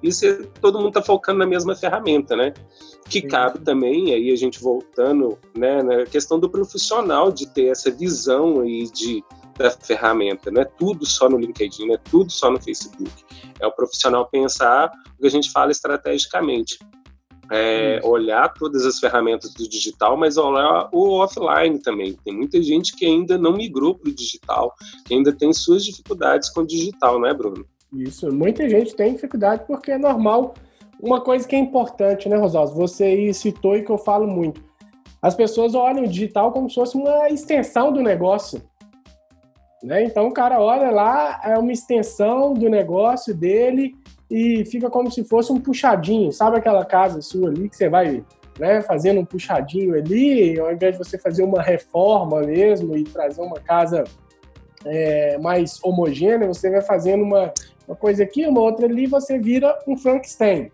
e 0.02 0.10
você, 0.10 0.36
todo 0.62 0.78
mundo 0.78 0.88
está 0.88 1.02
focando 1.02 1.40
na 1.40 1.46
mesma 1.46 1.76
ferramenta, 1.76 2.34
né? 2.34 2.54
Que 3.10 3.20
cabe 3.20 3.58
também, 3.58 4.14
aí 4.14 4.32
a 4.32 4.36
gente 4.36 4.58
voltando, 4.58 5.38
né, 5.54 5.82
na 5.82 6.04
questão 6.04 6.38
do 6.38 6.48
profissional 6.48 7.30
de 7.30 7.46
ter 7.46 7.66
essa 7.66 7.90
visão 7.90 8.60
aí 8.60 8.84
de 8.90 9.22
da 9.58 9.70
ferramenta, 9.70 10.50
não 10.50 10.62
é 10.62 10.64
tudo 10.64 11.04
só 11.04 11.28
no 11.28 11.36
LinkedIn, 11.36 11.86
não 11.86 11.94
é 11.94 11.98
tudo 12.10 12.30
só 12.30 12.50
no 12.50 12.62
Facebook. 12.62 13.12
É 13.60 13.66
o 13.66 13.72
profissional 13.72 14.26
pensar 14.26 14.90
o 15.18 15.20
que 15.20 15.26
a 15.26 15.30
gente 15.30 15.50
fala 15.50 15.72
estrategicamente. 15.72 16.78
É, 17.50 17.98
olhar 18.04 18.52
todas 18.52 18.84
as 18.84 18.98
ferramentas 18.98 19.54
do 19.54 19.66
digital, 19.66 20.18
mas 20.18 20.36
olhar 20.36 20.88
o 20.92 21.18
offline 21.18 21.78
também. 21.78 22.12
Tem 22.24 22.36
muita 22.36 22.62
gente 22.62 22.94
que 22.94 23.06
ainda 23.06 23.38
não 23.38 23.54
migrou 23.54 23.94
para 23.94 24.10
o 24.10 24.14
digital, 24.14 24.74
que 25.06 25.14
ainda 25.14 25.32
tem 25.32 25.52
suas 25.52 25.82
dificuldades 25.84 26.50
com 26.50 26.60
o 26.60 26.66
digital, 26.66 27.18
não 27.18 27.26
é, 27.26 27.34
Bruno? 27.34 27.66
Isso, 27.92 28.30
muita 28.32 28.68
gente 28.68 28.94
tem 28.94 29.14
dificuldade 29.14 29.64
porque 29.66 29.92
é 29.92 29.98
normal. 29.98 30.54
Uma 31.00 31.20
coisa 31.22 31.48
que 31.48 31.56
é 31.56 31.58
importante, 31.58 32.28
né, 32.28 32.36
Rosalvo? 32.36 32.74
Você 32.74 33.32
citou 33.32 33.76
e 33.76 33.82
que 33.82 33.90
eu 33.90 33.98
falo 33.98 34.26
muito. 34.26 34.62
As 35.22 35.34
pessoas 35.34 35.74
olham 35.74 36.04
o 36.04 36.08
digital 36.08 36.52
como 36.52 36.68
se 36.68 36.74
fosse 36.74 36.96
uma 36.96 37.28
extensão 37.30 37.90
do 37.92 38.02
negócio. 38.02 38.60
Né? 39.82 40.04
Então 40.04 40.28
o 40.28 40.32
cara 40.32 40.60
olha 40.60 40.90
lá, 40.90 41.40
é 41.44 41.56
uma 41.56 41.72
extensão 41.72 42.52
do 42.52 42.68
negócio 42.68 43.34
dele 43.34 43.94
e 44.30 44.64
fica 44.66 44.90
como 44.90 45.10
se 45.10 45.24
fosse 45.24 45.52
um 45.52 45.60
puxadinho. 45.60 46.32
Sabe 46.32 46.58
aquela 46.58 46.84
casa 46.84 47.22
sua 47.22 47.48
ali 47.48 47.68
que 47.68 47.76
você 47.76 47.88
vai 47.88 48.24
né, 48.58 48.82
fazendo 48.82 49.20
um 49.20 49.24
puxadinho 49.24 49.94
ali, 49.94 50.58
ao 50.58 50.72
invés 50.72 50.92
de 50.92 51.04
você 51.04 51.16
fazer 51.16 51.44
uma 51.44 51.62
reforma 51.62 52.40
mesmo 52.40 52.96
e 52.96 53.04
trazer 53.04 53.40
uma 53.40 53.60
casa 53.60 54.04
é, 54.84 55.38
mais 55.38 55.78
homogênea, 55.82 56.46
você 56.46 56.70
vai 56.70 56.82
fazendo 56.82 57.22
uma, 57.22 57.52
uma 57.86 57.96
coisa 57.96 58.22
aqui, 58.24 58.46
uma 58.46 58.60
outra 58.60 58.86
ali, 58.86 59.06
você 59.06 59.38
vira 59.38 59.78
um 59.86 59.96
Frankenstein, 59.96 60.70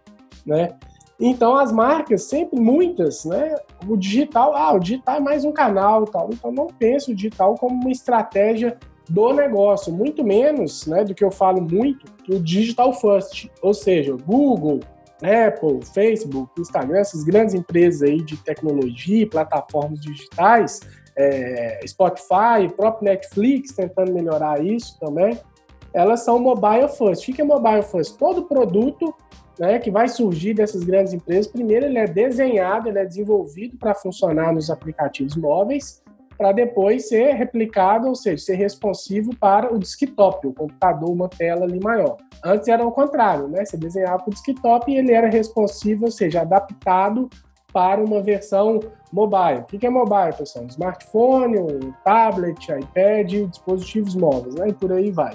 né? 0.47 0.75
Então 1.21 1.57
as 1.57 1.71
marcas 1.71 2.25
sempre 2.25 2.59
muitas, 2.59 3.25
né? 3.25 3.55
O 3.87 3.97
digital, 3.97 4.55
ah, 4.57 4.73
o 4.73 4.81
digital 4.81 5.17
é 5.17 5.21
mais 5.21 5.45
um 5.45 5.53
canal, 5.53 6.05
tal. 6.07 6.31
Então 6.33 6.51
não 6.51 6.67
pense 6.67 7.13
o 7.13 7.15
digital 7.15 7.55
como 7.55 7.81
uma 7.81 7.91
estratégia 7.91 8.77
do 9.09 9.33
negócio, 9.33 9.93
muito 9.93 10.25
menos, 10.25 10.87
né, 10.87 11.05
do 11.05 11.15
que 11.15 11.25
eu 11.25 11.31
falo 11.31 11.61
muito, 11.61 12.07
o 12.29 12.39
digital 12.39 12.93
first, 12.93 13.49
ou 13.61 13.75
seja, 13.75 14.17
Google, 14.25 14.81
Apple, 15.23 15.81
Facebook, 15.85 16.61
Instagram, 16.61 16.99
essas 16.99 17.23
grandes 17.23 17.55
empresas 17.55 18.03
aí 18.03 18.21
de 18.21 18.37
tecnologia, 18.37 19.27
plataformas 19.27 20.01
digitais, 20.01 20.81
é, 21.17 21.81
Spotify, 21.87 22.69
próprio 22.77 23.05
Netflix 23.05 23.73
tentando 23.73 24.13
melhorar 24.13 24.65
isso 24.65 24.99
também, 24.99 25.39
elas 25.93 26.25
são 26.25 26.39
mobile 26.41 26.89
first. 26.89 27.29
O 27.29 27.33
que 27.33 27.41
é 27.41 27.45
mobile 27.45 27.83
first? 27.83 28.19
Todo 28.19 28.45
produto 28.45 29.15
né, 29.59 29.79
que 29.79 29.91
vai 29.91 30.09
surgir 30.09 30.55
dessas 30.55 30.83
grandes 30.83 31.13
empresas, 31.13 31.47
primeiro 31.47 31.87
ele 31.87 31.99
é 31.99 32.07
desenhado, 32.07 32.89
ele 32.89 32.99
é 32.99 33.05
desenvolvido 33.05 33.77
para 33.77 33.95
funcionar 33.95 34.53
nos 34.53 34.71
aplicativos 34.71 35.37
móveis, 35.37 36.03
para 36.37 36.53
depois 36.53 37.09
ser 37.09 37.35
replicado, 37.35 38.09
ou 38.09 38.15
seja, 38.15 38.45
ser 38.45 38.55
responsivo 38.55 39.35
para 39.37 39.73
o 39.73 39.79
desktop, 39.79 40.47
o 40.47 40.53
computador, 40.53 41.11
uma 41.11 41.29
tela 41.29 41.65
ali 41.65 41.81
maior. 41.81 42.17
Antes 42.45 42.69
era 42.69 42.85
o 42.85 42.93
contrário, 42.93 43.49
né? 43.49 43.65
Você 43.65 43.77
desenhava 43.77 44.19
para 44.19 44.31
o 44.31 44.35
desktop 44.35 44.91
e 44.91 44.97
ele 44.97 45.13
era 45.13 45.29
responsivo, 45.29 46.07
ou 46.07 46.11
seja, 46.11 46.43
adaptado 46.43 47.29
para 47.73 48.03
uma 48.03 48.23
versão 48.23 48.81
mobile. 49.13 49.61
O 49.61 49.65
que 49.65 49.87
é 49.87 49.91
mobile, 49.91 50.33
pessoal? 50.37 50.65
Smartphone, 50.67 51.59
um 51.59 51.93
tablet, 52.05 52.69
iPad, 52.71 53.49
dispositivos 53.49 54.15
móveis, 54.15 54.55
né? 54.55 54.69
E 54.69 54.73
por 54.73 54.93
aí 54.93 55.11
vai. 55.11 55.35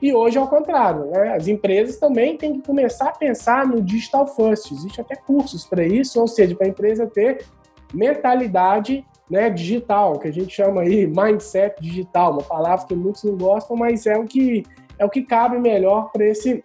E 0.00 0.12
hoje 0.12 0.36
é 0.36 0.40
o 0.40 0.48
contrário, 0.48 1.06
né? 1.06 1.34
As 1.34 1.46
empresas 1.46 1.96
também 1.96 2.36
têm 2.36 2.54
que 2.54 2.66
começar 2.66 3.08
a 3.08 3.12
pensar 3.12 3.66
no 3.66 3.80
digital 3.80 4.26
first. 4.26 4.72
Existe 4.72 5.00
até 5.00 5.14
cursos 5.14 5.64
para 5.64 5.84
isso, 5.84 6.20
ou 6.20 6.26
seja, 6.26 6.56
para 6.56 6.66
a 6.66 6.70
empresa 6.70 7.06
ter 7.06 7.44
mentalidade 7.94 9.04
né, 9.32 9.48
digital, 9.48 10.18
que 10.18 10.28
a 10.28 10.30
gente 10.30 10.54
chama 10.54 10.82
aí 10.82 11.06
mindset 11.06 11.80
digital, 11.80 12.32
uma 12.32 12.42
palavra 12.42 12.86
que 12.86 12.94
muitos 12.94 13.24
não 13.24 13.34
gostam, 13.34 13.74
mas 13.74 14.06
é 14.06 14.14
o 14.14 14.26
que 14.26 14.62
é 14.98 15.06
o 15.06 15.08
que 15.08 15.22
cabe 15.22 15.58
melhor 15.58 16.12
para 16.12 16.26
esse 16.26 16.62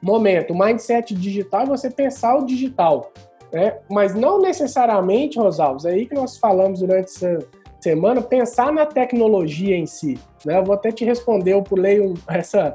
momento. 0.00 0.54
O 0.54 0.58
mindset 0.58 1.14
digital 1.14 1.64
é 1.64 1.66
você 1.66 1.90
pensar 1.90 2.36
o 2.36 2.46
digital, 2.46 3.12
né? 3.52 3.76
Mas 3.90 4.14
não 4.14 4.40
necessariamente, 4.40 5.38
Rosalves, 5.38 5.84
é 5.84 5.90
aí 5.90 6.06
que 6.06 6.14
nós 6.14 6.38
falamos 6.38 6.80
durante 6.80 7.10
essa 7.10 7.46
semana, 7.78 8.22
pensar 8.22 8.72
na 8.72 8.86
tecnologia 8.86 9.76
em 9.76 9.84
si. 9.84 10.18
Né? 10.46 10.58
Eu 10.58 10.64
vou 10.64 10.74
até 10.74 10.90
te 10.90 11.04
responder, 11.04 11.52
eu 11.52 11.62
pulei 11.62 12.00
um, 12.00 12.14
essa, 12.26 12.74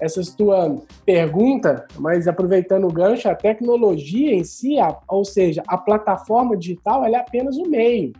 essa 0.00 0.20
tua 0.36 0.76
pergunta, 1.06 1.86
mas 2.00 2.26
aproveitando 2.26 2.88
o 2.88 2.92
gancho, 2.92 3.28
a 3.28 3.34
tecnologia 3.36 4.34
em 4.34 4.42
si, 4.42 4.80
a, 4.80 4.98
ou 5.06 5.24
seja, 5.24 5.62
a 5.68 5.78
plataforma 5.78 6.56
digital, 6.56 7.04
ela 7.04 7.18
é 7.18 7.20
apenas 7.20 7.56
o 7.56 7.68
meio. 7.70 8.12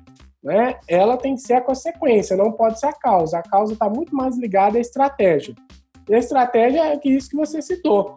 Né? 0.43 0.77
Ela 0.89 1.17
tem 1.17 1.35
que 1.35 1.43
ser 1.43 1.55
a 1.55 1.61
consequência, 1.61 2.37
não 2.37 2.51
pode 2.53 2.81
ser 2.81 2.87
a 2.87 2.93
causa. 2.93 3.39
A 3.39 3.43
causa 3.43 3.75
está 3.75 3.89
muito 3.89 4.15
mais 4.15 4.37
ligada 4.37 4.79
à 4.79 4.81
estratégia. 4.81 5.55
E 6.09 6.15
a 6.15 6.19
estratégia 6.19 6.81
é 6.93 7.01
isso 7.05 7.31
que 7.31 7.37
você 7.37 7.63
citou. 7.63 8.17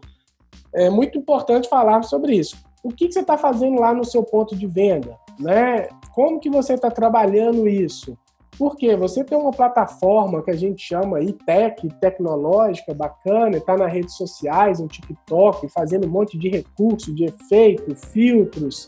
É 0.73 0.89
muito 0.89 1.17
importante 1.17 1.69
falar 1.69 2.01
sobre 2.03 2.35
isso. 2.35 2.57
O 2.83 2.89
que, 2.89 3.07
que 3.07 3.13
você 3.13 3.21
está 3.21 3.37
fazendo 3.37 3.79
lá 3.79 3.93
no 3.93 4.03
seu 4.03 4.23
ponto 4.23 4.55
de 4.55 4.67
venda? 4.67 5.17
Né? 5.39 5.87
Como 6.13 6.39
que 6.39 6.49
você 6.49 6.73
está 6.73 6.89
trabalhando 6.89 7.67
isso? 7.67 8.17
Porque 8.57 8.95
você 8.95 9.23
tem 9.23 9.37
uma 9.37 9.51
plataforma 9.51 10.41
que 10.41 10.51
a 10.51 10.55
gente 10.55 10.81
chama 10.81 11.17
aí 11.17 11.33
tech, 11.33 11.87
tecnológica, 11.99 12.93
bacana, 12.93 13.57
está 13.57 13.75
nas 13.75 13.91
redes 13.91 14.15
sociais, 14.15 14.79
no 14.79 14.87
TikTok, 14.87 15.67
fazendo 15.69 16.07
um 16.07 16.09
monte 16.09 16.37
de 16.37 16.49
recurso, 16.49 17.13
de 17.13 17.25
efeito, 17.25 17.93
filtros, 17.95 18.87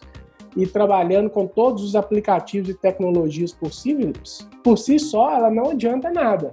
e 0.58 0.68
trabalhando 0.68 1.30
com 1.30 1.48
todos 1.48 1.84
os 1.84 1.96
aplicativos 1.96 2.70
e 2.70 2.74
tecnologias 2.74 3.54
possíveis, 3.54 4.48
por 4.64 4.78
si 4.78 5.00
só, 5.00 5.32
ela 5.32 5.50
não 5.50 5.72
adianta 5.72 6.12
nada. 6.12 6.52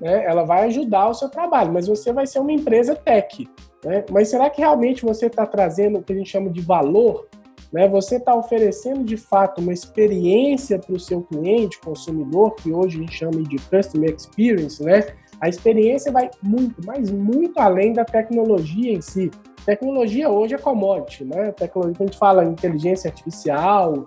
Né? 0.00 0.24
Ela 0.24 0.44
vai 0.44 0.66
ajudar 0.66 1.08
o 1.08 1.14
seu 1.14 1.28
trabalho, 1.28 1.72
mas 1.72 1.86
você 1.86 2.12
vai 2.12 2.26
ser 2.26 2.38
uma 2.38 2.52
empresa 2.52 2.94
tech. 2.94 3.48
Né? 3.84 4.04
Mas 4.10 4.28
será 4.28 4.48
que 4.48 4.60
realmente 4.60 5.04
você 5.04 5.26
está 5.26 5.44
trazendo 5.44 5.98
o 5.98 6.02
que 6.02 6.12
a 6.12 6.16
gente 6.16 6.30
chama 6.30 6.48
de 6.48 6.60
valor 6.60 7.26
né? 7.72 7.88
Você 7.88 8.16
está 8.16 8.34
oferecendo 8.34 9.04
de 9.04 9.16
fato 9.16 9.60
uma 9.60 9.72
experiência 9.72 10.78
para 10.78 10.94
o 10.94 11.00
seu 11.00 11.22
cliente, 11.22 11.80
consumidor, 11.80 12.54
que 12.56 12.72
hoje 12.72 12.98
a 12.98 13.00
gente 13.00 13.14
chama 13.14 13.42
de 13.42 13.56
Customer 13.58 14.14
Experience, 14.14 14.82
né? 14.82 15.06
A 15.40 15.48
experiência 15.48 16.12
vai 16.12 16.30
muito, 16.42 16.80
mas 16.84 17.10
muito 17.10 17.58
além 17.58 17.92
da 17.92 18.04
tecnologia 18.04 18.92
em 18.92 19.00
si. 19.00 19.30
Tecnologia 19.64 20.28
hoje 20.28 20.54
é 20.54 20.58
commodity, 20.58 21.24
né? 21.24 21.52
Tecnologia, 21.52 21.96
quando 21.96 22.08
a 22.08 22.12
gente 22.12 22.18
fala 22.18 22.44
inteligência 22.44 23.08
artificial, 23.08 24.04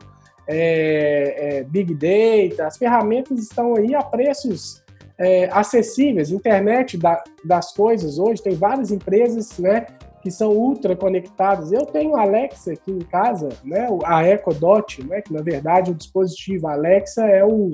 é, 0.47 1.59
é, 1.59 1.63
big 1.63 1.93
data, 1.93 2.67
as 2.67 2.77
ferramentas 2.77 3.39
estão 3.39 3.75
aí 3.75 3.93
a 3.95 4.01
preços 4.01 4.83
é, 5.17 5.45
acessíveis. 5.51 6.31
Internet 6.31 6.97
da, 6.97 7.23
das 7.45 7.71
coisas 7.73 8.17
hoje 8.17 8.41
tem 8.41 8.55
várias 8.55 8.91
empresas, 8.91 9.57
né? 9.59 9.85
que 10.23 10.31
são 10.31 10.51
ultra 10.51 10.95
conectadas. 10.95 11.73
Eu 11.73 11.85
tenho 11.85 12.15
Alexa 12.15 12.71
aqui 12.71 12.91
em 12.91 12.99
casa, 12.99 13.49
né? 13.61 13.87
A 14.05 14.25
Echo 14.25 14.53
Dot, 14.53 15.05
né? 15.05 15.21
Que 15.21 15.33
na 15.33 15.41
verdade 15.41 15.91
o 15.91 15.93
dispositivo 15.93 16.65
a 16.67 16.73
Alexa 16.73 17.25
é 17.25 17.43
o, 17.43 17.73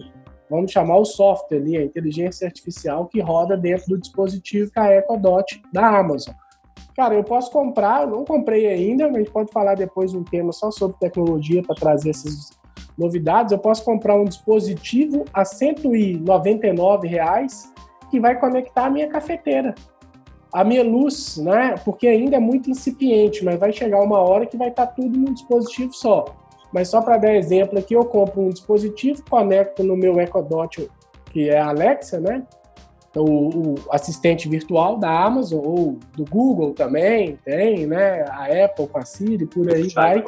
vamos 0.49 0.71
chamar 0.71 0.97
o 0.97 1.05
software 1.05 1.59
ali, 1.59 1.77
a 1.77 1.83
inteligência 1.83 2.47
artificial 2.47 3.05
que 3.05 3.21
roda 3.21 3.55
dentro 3.55 3.89
do 3.89 3.99
dispositivo 3.99 4.71
que 4.71 4.79
é 4.79 4.81
a 4.81 4.97
Echo 4.97 5.15
Dot 5.17 5.61
da 5.71 5.99
Amazon. 5.99 6.33
Cara, 6.99 7.15
eu 7.15 7.23
posso 7.23 7.49
comprar, 7.49 8.05
não 8.05 8.25
comprei 8.25 8.67
ainda, 8.67 9.07
mas 9.07 9.15
a 9.15 9.19
gente 9.19 9.31
pode 9.31 9.53
falar 9.53 9.73
depois 9.75 10.13
um 10.13 10.21
tema 10.21 10.51
só 10.51 10.69
sobre 10.69 10.97
tecnologia 10.97 11.63
para 11.63 11.73
trazer 11.73 12.09
essas 12.09 12.49
novidades. 12.97 13.53
Eu 13.53 13.57
posso 13.57 13.85
comprar 13.85 14.15
um 14.15 14.25
dispositivo 14.25 15.23
a 15.33 15.45
199 15.45 17.07
reais 17.07 17.71
que 18.11 18.19
vai 18.19 18.37
conectar 18.37 18.87
a 18.87 18.89
minha 18.89 19.07
cafeteira 19.07 19.73
a 20.51 20.61
minha 20.65 20.83
luz, 20.83 21.37
né? 21.37 21.75
Porque 21.85 22.05
ainda 22.05 22.35
é 22.35 22.39
muito 22.39 22.69
incipiente, 22.69 23.45
mas 23.45 23.57
vai 23.57 23.71
chegar 23.71 24.01
uma 24.01 24.19
hora 24.19 24.45
que 24.45 24.57
vai 24.57 24.67
estar 24.67 24.87
tudo 24.87 25.17
num 25.17 25.33
dispositivo 25.33 25.93
só. 25.93 26.25
Mas 26.73 26.89
só 26.89 27.01
para 27.01 27.15
dar 27.15 27.33
exemplo 27.33 27.79
aqui, 27.79 27.93
eu 27.93 28.03
compro 28.03 28.41
um 28.41 28.49
dispositivo, 28.49 29.23
conecto 29.29 29.85
no 29.85 29.95
meu 29.95 30.19
Echo 30.19 30.41
Dot, 30.41 30.85
que 31.31 31.49
é 31.49 31.59
a 31.59 31.69
Alexa, 31.69 32.19
né? 32.19 32.45
O, 33.15 33.21
o, 33.21 33.75
assistente 33.89 34.47
virtual 34.47 34.97
da 34.97 35.25
Amazon 35.25 35.65
ou 35.65 35.97
do 36.15 36.23
Google 36.25 36.73
também 36.73 37.37
tem, 37.43 37.87
né? 37.87 38.23
A 38.29 38.45
Apple 38.65 38.87
com 38.87 38.99
a 38.99 39.05
Siri, 39.05 39.45
por 39.45 39.71
aí 39.73 39.87
vai. 39.89 40.23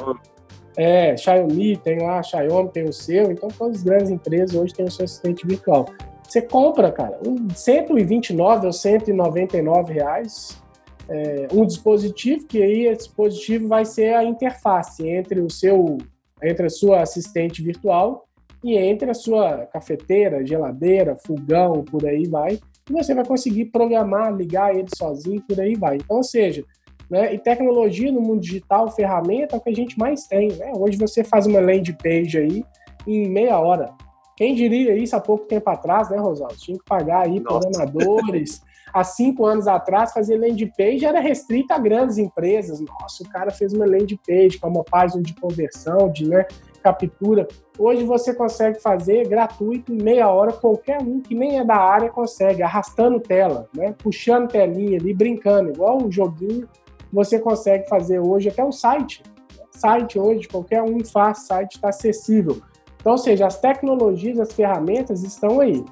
É, 0.76 1.16
Xiaomi 1.16 1.76
tem 1.76 2.02
lá, 2.02 2.22
Xiaomi 2.22 2.70
tem 2.70 2.84
o 2.84 2.92
seu, 2.92 3.30
então 3.30 3.48
todas 3.48 3.76
as 3.76 3.82
grandes 3.82 4.10
empresas 4.10 4.56
hoje 4.56 4.74
têm 4.74 4.86
o 4.86 4.90
seu 4.90 5.04
assistente 5.04 5.46
virtual. 5.46 5.86
Você 6.26 6.40
compra, 6.40 6.90
cara, 6.90 7.20
um 7.26 7.50
129 7.50 8.66
ou 8.66 8.72
199 8.72 9.92
reais 9.92 10.62
é, 11.08 11.48
um 11.52 11.66
dispositivo, 11.66 12.46
que 12.46 12.62
aí 12.62 12.86
esse 12.86 13.06
dispositivo 13.06 13.68
vai 13.68 13.84
ser 13.84 14.14
a 14.14 14.24
interface 14.24 15.06
entre 15.06 15.40
o 15.40 15.50
seu, 15.50 15.98
entre 16.42 16.66
a 16.66 16.70
sua 16.70 17.02
assistente 17.02 17.62
virtual 17.62 18.26
e 18.64 18.76
entre 18.78 19.10
a 19.10 19.14
sua 19.14 19.66
cafeteira, 19.66 20.46
geladeira, 20.46 21.16
fogão, 21.26 21.84
por 21.84 22.06
aí 22.06 22.26
vai. 22.26 22.58
E 22.90 22.92
você 22.92 23.14
vai 23.14 23.24
conseguir 23.24 23.66
programar, 23.66 24.34
ligar 24.34 24.74
ele 24.74 24.88
sozinho, 24.96 25.42
por 25.42 25.60
aí 25.60 25.74
vai. 25.74 25.96
Então, 25.96 26.16
ou 26.16 26.22
seja, 26.22 26.64
né, 27.10 27.34
e 27.34 27.38
tecnologia 27.38 28.10
no 28.10 28.20
mundo 28.20 28.40
digital, 28.40 28.90
ferramenta 28.90 29.56
é 29.56 29.58
o 29.58 29.60
que 29.60 29.70
a 29.70 29.74
gente 29.74 29.98
mais 29.98 30.26
tem. 30.26 30.52
Né? 30.52 30.72
Hoje 30.74 30.96
você 30.96 31.22
faz 31.22 31.46
uma 31.46 31.60
landing 31.60 31.96
page 32.02 32.38
aí 32.38 32.64
em 33.06 33.28
meia 33.28 33.58
hora. 33.58 33.92
Quem 34.36 34.54
diria 34.54 34.96
isso 34.96 35.14
há 35.14 35.20
pouco 35.20 35.46
tempo 35.46 35.68
atrás, 35.70 36.10
né, 36.10 36.16
Rosaldo? 36.16 36.56
Tinha 36.56 36.78
que 36.78 36.84
pagar 36.84 37.26
aí 37.26 37.38
Nossa. 37.38 37.60
programadores. 37.60 38.62
há 38.92 39.02
cinco 39.02 39.46
anos 39.46 39.66
atrás, 39.66 40.12
fazer 40.12 40.36
landing 40.36 40.70
page 40.76 41.04
era 41.04 41.20
restrito 41.20 41.72
a 41.72 41.78
grandes 41.78 42.18
empresas. 42.18 42.80
Nossa, 42.80 43.22
o 43.22 43.28
cara 43.28 43.50
fez 43.50 43.72
uma 43.72 43.86
landing 43.86 44.18
page 44.26 44.58
com 44.58 44.68
uma 44.68 44.84
página 44.84 45.22
de 45.22 45.34
conversão, 45.34 46.10
de 46.10 46.28
né, 46.28 46.46
captura. 46.82 47.46
Hoje 47.78 48.04
você 48.04 48.34
consegue 48.34 48.80
fazer 48.80 49.28
gratuito, 49.28 49.92
em 49.92 50.02
meia 50.02 50.28
hora, 50.28 50.52
qualquer 50.52 51.00
um 51.00 51.20
que 51.20 51.34
nem 51.34 51.58
é 51.58 51.64
da 51.64 51.76
área 51.76 52.10
consegue, 52.10 52.62
arrastando 52.62 53.20
tela, 53.20 53.68
né, 53.74 53.94
puxando 53.98 54.50
telinha 54.50 54.98
ali, 54.98 55.14
brincando, 55.14 55.70
igual 55.70 56.02
um 56.02 56.10
joguinho. 56.10 56.68
Você 57.12 57.38
consegue 57.38 57.88
fazer 57.88 58.18
hoje 58.18 58.48
até 58.48 58.64
um 58.64 58.72
site. 58.72 59.22
Site 59.70 60.18
hoje, 60.18 60.48
qualquer 60.48 60.82
um 60.82 61.04
faz, 61.04 61.46
site 61.46 61.76
está 61.76 61.88
acessível. 61.88 62.60
Então, 62.96 63.12
ou 63.12 63.18
seja, 63.18 63.46
as 63.46 63.58
tecnologias, 63.58 64.38
as 64.38 64.52
ferramentas 64.52 65.22
estão 65.22 65.60
aí. 65.60 65.84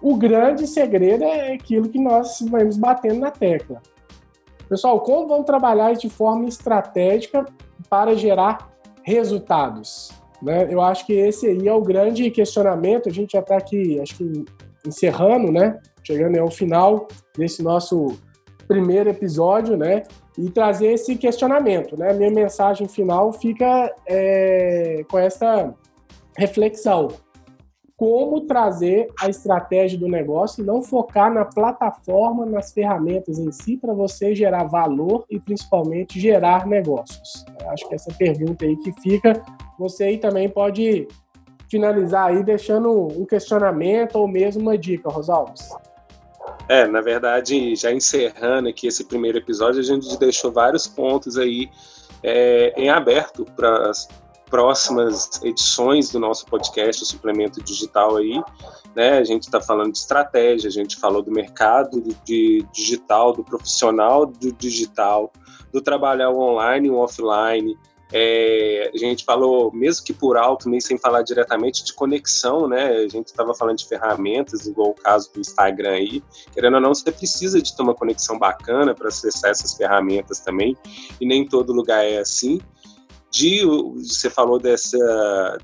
O 0.00 0.16
grande 0.16 0.66
segredo 0.66 1.24
é 1.24 1.52
aquilo 1.52 1.88
que 1.88 1.98
nós 1.98 2.40
vamos 2.40 2.76
batendo 2.76 3.20
na 3.20 3.30
tecla. 3.30 3.80
Pessoal, 4.68 5.00
como 5.00 5.28
vamos 5.28 5.44
trabalhar 5.44 5.92
de 5.92 6.08
forma 6.08 6.46
estratégica 6.46 7.44
para 7.90 8.14
gerar 8.14 8.70
resultados? 9.02 10.21
Né? 10.42 10.66
Eu 10.68 10.80
acho 10.80 11.06
que 11.06 11.12
esse 11.12 11.46
aí 11.46 11.68
é 11.68 11.72
o 11.72 11.80
grande 11.80 12.30
questionamento. 12.30 13.08
A 13.08 13.12
gente 13.12 13.32
já 13.32 13.40
está 13.40 13.56
aqui, 13.56 14.00
acho 14.00 14.16
que 14.16 14.44
encerrando, 14.86 15.52
né? 15.52 15.78
Chegando 16.02 16.38
ao 16.38 16.50
final 16.50 17.06
desse 17.36 17.62
nosso 17.62 18.18
primeiro 18.66 19.08
episódio, 19.08 19.76
né? 19.76 20.02
E 20.36 20.50
trazer 20.50 20.88
esse 20.92 21.14
questionamento, 21.16 21.96
né? 21.96 22.12
Minha 22.12 22.30
mensagem 22.30 22.88
final 22.88 23.32
fica 23.32 23.94
é, 24.06 25.04
com 25.08 25.18
essa 25.18 25.72
reflexão. 26.36 27.08
Como 28.02 28.40
trazer 28.40 29.06
a 29.20 29.28
estratégia 29.28 29.96
do 29.96 30.08
negócio 30.08 30.60
e 30.60 30.66
não 30.66 30.82
focar 30.82 31.32
na 31.32 31.44
plataforma, 31.44 32.44
nas 32.44 32.72
ferramentas 32.72 33.38
em 33.38 33.52
si, 33.52 33.76
para 33.76 33.94
você 33.94 34.34
gerar 34.34 34.64
valor 34.64 35.24
e 35.30 35.38
principalmente 35.38 36.18
gerar 36.18 36.66
negócios? 36.66 37.44
Acho 37.68 37.88
que 37.88 37.94
essa 37.94 38.12
pergunta 38.12 38.64
aí 38.64 38.76
que 38.78 38.92
fica, 39.00 39.40
você 39.78 40.02
aí 40.02 40.18
também 40.18 40.48
pode 40.48 41.06
finalizar 41.70 42.30
aí 42.30 42.42
deixando 42.42 42.90
um 42.90 43.24
questionamento 43.24 44.16
ou 44.16 44.26
mesmo 44.26 44.62
uma 44.62 44.76
dica, 44.76 45.08
Rosalves. 45.08 45.70
É, 46.68 46.88
na 46.88 47.00
verdade, 47.00 47.76
já 47.76 47.92
encerrando 47.92 48.68
aqui 48.68 48.88
esse 48.88 49.04
primeiro 49.04 49.38
episódio, 49.38 49.78
a 49.78 49.84
gente 49.84 50.18
deixou 50.18 50.50
vários 50.50 50.88
pontos 50.88 51.38
aí 51.38 51.70
é, 52.20 52.74
em 52.76 52.90
aberto 52.90 53.44
para 53.54 53.92
próximas 54.52 55.42
edições 55.42 56.10
do 56.10 56.20
nosso 56.20 56.44
podcast, 56.44 57.02
o 57.02 57.06
Suplemento 57.06 57.62
Digital 57.62 58.18
aí, 58.18 58.38
né? 58.94 59.16
A 59.16 59.24
gente 59.24 59.44
está 59.44 59.62
falando 59.62 59.92
de 59.92 59.98
estratégia, 59.98 60.68
a 60.68 60.70
gente 60.70 60.98
falou 60.98 61.22
do 61.22 61.32
mercado 61.32 62.02
de 62.22 62.62
digital, 62.70 63.32
do 63.32 63.42
profissional 63.42 64.26
do 64.26 64.52
digital, 64.52 65.32
do 65.72 65.80
trabalhar 65.80 66.30
online 66.30 66.88
e 66.88 66.90
offline. 66.90 67.78
É, 68.12 68.90
a 68.92 68.98
gente 68.98 69.24
falou, 69.24 69.72
mesmo 69.72 70.04
que 70.04 70.12
por 70.12 70.36
alto, 70.36 70.68
nem 70.68 70.82
sem 70.82 70.98
falar 70.98 71.22
diretamente 71.22 71.82
de 71.82 71.94
conexão, 71.94 72.68
né? 72.68 72.88
A 72.88 73.08
gente 73.08 73.28
estava 73.28 73.54
falando 73.54 73.78
de 73.78 73.88
ferramentas, 73.88 74.66
igual 74.66 74.90
o 74.90 74.94
caso 74.94 75.32
do 75.32 75.40
Instagram 75.40 75.92
aí. 75.92 76.22
Querendo 76.52 76.74
ou 76.74 76.80
não, 76.82 76.94
você 76.94 77.10
precisa 77.10 77.62
de 77.62 77.74
ter 77.74 77.82
uma 77.82 77.94
conexão 77.94 78.38
bacana 78.38 78.94
para 78.94 79.08
acessar 79.08 79.50
essas 79.50 79.72
ferramentas 79.72 80.40
também, 80.40 80.76
e 81.18 81.24
nem 81.24 81.48
todo 81.48 81.72
lugar 81.72 82.04
é 82.04 82.18
assim. 82.18 82.60
De, 83.32 83.64
você 83.64 84.28
falou 84.28 84.58
dessa 84.58 84.98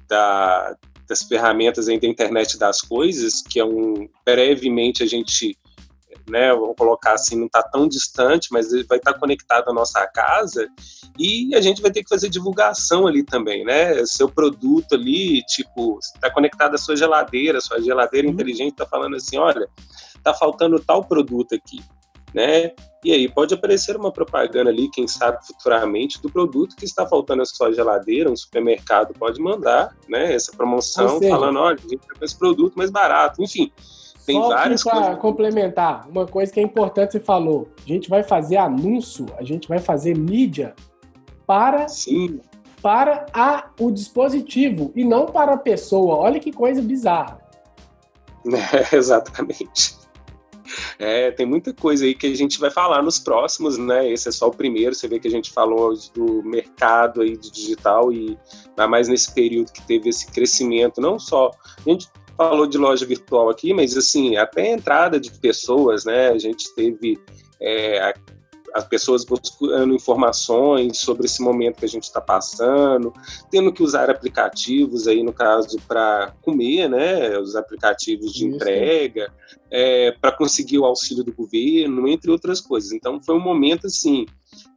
da, 0.08 0.76
das 1.06 1.22
ferramentas 1.22 1.88
aí 1.88 2.00
da 2.00 2.06
internet 2.06 2.58
das 2.58 2.80
coisas, 2.80 3.42
que 3.42 3.60
é 3.60 3.64
um 3.64 4.08
brevemente 4.24 5.02
a 5.02 5.06
gente 5.06 5.56
né, 6.28 6.52
vamos 6.52 6.76
colocar 6.76 7.14
assim, 7.14 7.36
não 7.36 7.46
está 7.46 7.62
tão 7.62 7.88
distante, 7.88 8.48
mas 8.50 8.70
vai 8.86 8.98
estar 8.98 9.12
tá 9.12 9.18
conectado 9.18 9.70
à 9.70 9.72
nossa 9.72 10.06
casa 10.06 10.68
e 11.18 11.54
a 11.54 11.60
gente 11.60 11.82
vai 11.82 11.90
ter 11.90 12.02
que 12.02 12.08
fazer 12.08 12.28
divulgação 12.28 13.06
ali 13.06 13.24
também, 13.24 13.64
né? 13.64 14.04
Seu 14.06 14.28
produto 14.28 14.94
ali, 14.94 15.42
tipo, 15.44 15.98
está 15.98 16.30
conectado 16.30 16.74
à 16.74 16.78
sua 16.78 16.96
geladeira, 16.96 17.60
sua 17.60 17.80
geladeira 17.80 18.28
uhum. 18.28 18.34
inteligente 18.34 18.72
está 18.72 18.86
falando 18.86 19.16
assim, 19.16 19.36
olha, 19.38 19.68
está 20.16 20.32
faltando 20.34 20.78
tal 20.78 21.04
produto 21.04 21.54
aqui, 21.54 21.80
né? 22.34 22.72
E 23.04 23.12
aí 23.12 23.28
pode 23.28 23.54
aparecer 23.54 23.96
uma 23.96 24.10
propaganda 24.10 24.70
ali, 24.70 24.90
quem 24.90 25.06
sabe 25.06 25.38
futuramente, 25.46 26.20
do 26.20 26.30
produto 26.30 26.74
que 26.76 26.84
está 26.84 27.06
faltando 27.06 27.38
na 27.38 27.44
sua 27.44 27.72
geladeira, 27.72 28.30
um 28.30 28.36
supermercado 28.36 29.14
pode 29.14 29.40
mandar, 29.40 29.96
né? 30.08 30.34
Essa 30.34 30.52
promoção 30.52 31.18
seja, 31.18 31.30
falando, 31.30 31.58
olha, 31.58 31.76
a 31.78 31.88
gente 31.88 31.98
tem 31.98 32.16
esse 32.22 32.36
produto 32.36 32.74
mais 32.76 32.90
barato, 32.90 33.42
enfim. 33.42 33.70
Tem 34.26 34.36
Só 34.36 34.48
várias 34.48 34.82
para 34.82 35.16
complementar, 35.16 36.06
uma 36.08 36.26
coisa 36.26 36.52
que 36.52 36.60
é 36.60 36.62
importante 36.62 37.12
você 37.12 37.20
falou, 37.20 37.68
a 37.82 37.88
gente 37.88 38.10
vai 38.10 38.22
fazer 38.22 38.58
anúncio, 38.58 39.24
a 39.38 39.42
gente 39.42 39.66
vai 39.66 39.78
fazer 39.78 40.18
mídia 40.18 40.74
para 41.46 41.88
Sim. 41.88 42.40
para 42.82 43.24
a, 43.32 43.70
o 43.80 43.90
dispositivo 43.90 44.92
e 44.94 45.02
não 45.02 45.24
para 45.24 45.54
a 45.54 45.56
pessoa. 45.56 46.16
Olha 46.16 46.38
que 46.38 46.52
coisa 46.52 46.82
bizarra. 46.82 47.40
É, 48.46 48.92
exatamente. 48.94 49.97
É, 50.98 51.30
tem 51.30 51.46
muita 51.46 51.72
coisa 51.72 52.04
aí 52.04 52.14
que 52.14 52.26
a 52.26 52.34
gente 52.34 52.58
vai 52.58 52.70
falar 52.70 53.02
nos 53.02 53.18
próximos, 53.18 53.78
né? 53.78 54.10
Esse 54.10 54.28
é 54.28 54.32
só 54.32 54.48
o 54.48 54.54
primeiro. 54.54 54.94
Você 54.94 55.08
vê 55.08 55.18
que 55.18 55.28
a 55.28 55.30
gente 55.30 55.50
falou 55.50 55.94
do 56.14 56.42
mercado 56.42 57.22
aí 57.22 57.36
de 57.36 57.50
digital 57.50 58.12
e 58.12 58.38
mais 58.88 59.08
nesse 59.08 59.32
período 59.34 59.72
que 59.72 59.86
teve 59.86 60.08
esse 60.08 60.30
crescimento, 60.30 61.00
não 61.00 61.18
só 61.18 61.50
a 61.84 61.90
gente 61.90 62.08
falou 62.36 62.66
de 62.66 62.78
loja 62.78 63.04
virtual 63.04 63.50
aqui, 63.50 63.74
mas 63.74 63.96
assim, 63.96 64.36
até 64.36 64.62
a 64.62 64.74
entrada 64.74 65.18
de 65.18 65.30
pessoas, 65.32 66.04
né? 66.04 66.28
A 66.28 66.38
gente 66.38 66.72
teve 66.74 67.18
é, 67.60 68.14
as 68.74 68.84
pessoas 68.84 69.24
buscando 69.24 69.94
informações 69.94 70.98
sobre 70.98 71.26
esse 71.26 71.42
momento 71.42 71.78
que 71.78 71.84
a 71.84 71.88
gente 71.88 72.04
está 72.04 72.20
passando, 72.20 73.12
tendo 73.50 73.72
que 73.72 73.82
usar 73.82 74.10
aplicativos 74.10 75.06
aí 75.06 75.22
no 75.22 75.32
caso 75.32 75.78
para 75.86 76.34
comer, 76.42 76.88
né? 76.88 77.38
Os 77.38 77.56
aplicativos 77.56 78.32
de 78.32 78.46
Isso. 78.46 78.56
entrega, 78.56 79.32
é, 79.70 80.12
para 80.12 80.32
conseguir 80.32 80.78
o 80.78 80.84
auxílio 80.84 81.24
do 81.24 81.32
governo, 81.32 82.08
entre 82.08 82.30
outras 82.30 82.60
coisas. 82.60 82.92
Então 82.92 83.20
foi 83.22 83.34
um 83.34 83.40
momento 83.40 83.86
assim 83.86 84.26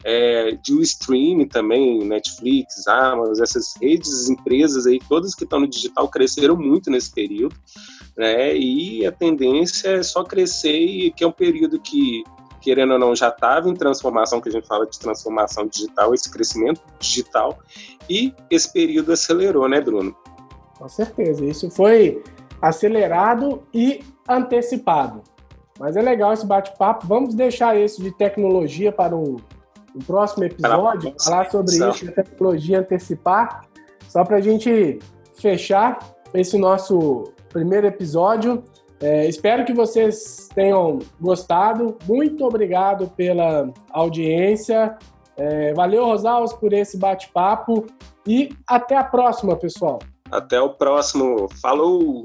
é, 0.03 0.51
de 0.63 0.73
o 0.73 0.81
streaming 0.81 1.47
também, 1.47 1.99
Netflix, 1.99 2.87
Amazon, 2.87 3.41
essas 3.41 3.73
redes, 3.81 4.29
empresas 4.29 4.85
aí, 4.85 4.99
todas 5.07 5.35
que 5.35 5.43
estão 5.43 5.59
no 5.59 5.67
digital 5.67 6.09
cresceram 6.09 6.57
muito 6.57 6.89
nesse 6.89 7.11
período, 7.11 7.55
né? 8.17 8.55
E 8.55 9.05
a 9.05 9.11
tendência 9.11 9.89
é 9.89 10.03
só 10.03 10.23
crescer 10.23 10.79
e 10.79 11.11
que 11.11 11.23
é 11.23 11.27
um 11.27 11.31
período 11.31 11.79
que 11.79 12.23
querendo 12.61 12.93
ou 12.93 12.99
não 12.99 13.15
já 13.15 13.29
estava 13.29 13.67
em 13.67 13.73
transformação, 13.73 14.39
que 14.39 14.49
a 14.49 14.51
gente 14.51 14.67
fala 14.67 14.85
de 14.85 14.97
transformação 14.99 15.67
digital, 15.67 16.13
esse 16.13 16.31
crescimento 16.31 16.81
digital, 16.99 17.59
e 18.09 18.33
esse 18.49 18.71
período 18.71 19.11
acelerou, 19.11 19.67
né, 19.67 19.81
Bruno? 19.81 20.15
Com 20.77 20.87
certeza, 20.87 21.43
isso 21.43 21.69
foi 21.69 22.23
acelerado 22.61 23.63
e 23.73 24.03
antecipado. 24.27 25.21
Mas 25.79 25.95
é 25.95 26.01
legal 26.01 26.31
esse 26.31 26.45
bate-papo. 26.45 27.07
Vamos 27.07 27.33
deixar 27.33 27.75
esse 27.75 28.01
de 28.01 28.11
tecnologia 28.11 28.91
para 28.91 29.15
um 29.15 29.37
no 29.93 30.03
próximo 30.05 30.43
episódio, 30.43 31.13
falar 31.21 31.51
sobre 31.51 31.75
isso, 31.75 32.07
a 32.07 32.11
tecnologia 32.11 32.79
antecipar, 32.79 33.65
só 34.07 34.23
para 34.23 34.37
a 34.37 34.41
gente 34.41 34.99
fechar 35.33 35.99
esse 36.33 36.57
nosso 36.57 37.25
primeiro 37.49 37.87
episódio. 37.87 38.63
É, 39.01 39.27
espero 39.27 39.65
que 39.65 39.73
vocês 39.73 40.47
tenham 40.53 40.99
gostado. 41.19 41.97
Muito 42.07 42.45
obrigado 42.45 43.07
pela 43.09 43.69
audiência. 43.89 44.97
É, 45.35 45.73
valeu, 45.73 46.05
Rosaus, 46.05 46.53
por 46.53 46.71
esse 46.71 46.97
bate-papo. 46.97 47.87
E 48.27 48.55
até 48.67 48.95
a 48.95 49.03
próxima, 49.03 49.55
pessoal. 49.55 49.99
Até 50.31 50.61
o 50.61 50.69
próximo. 50.69 51.49
Falou! 51.61 52.23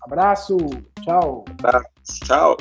Abraço. 0.00 0.56
Tchau. 1.02 1.44
Abraço. 1.58 1.86
Tchau. 2.24 2.56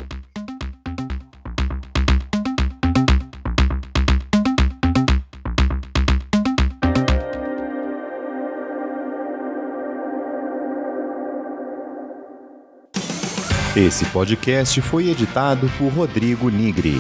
Esse 13.76 14.04
podcast 14.08 14.82
foi 14.82 15.10
editado 15.10 15.72
por 15.78 15.94
Rodrigo 15.94 16.50
Nigri. 16.50 17.00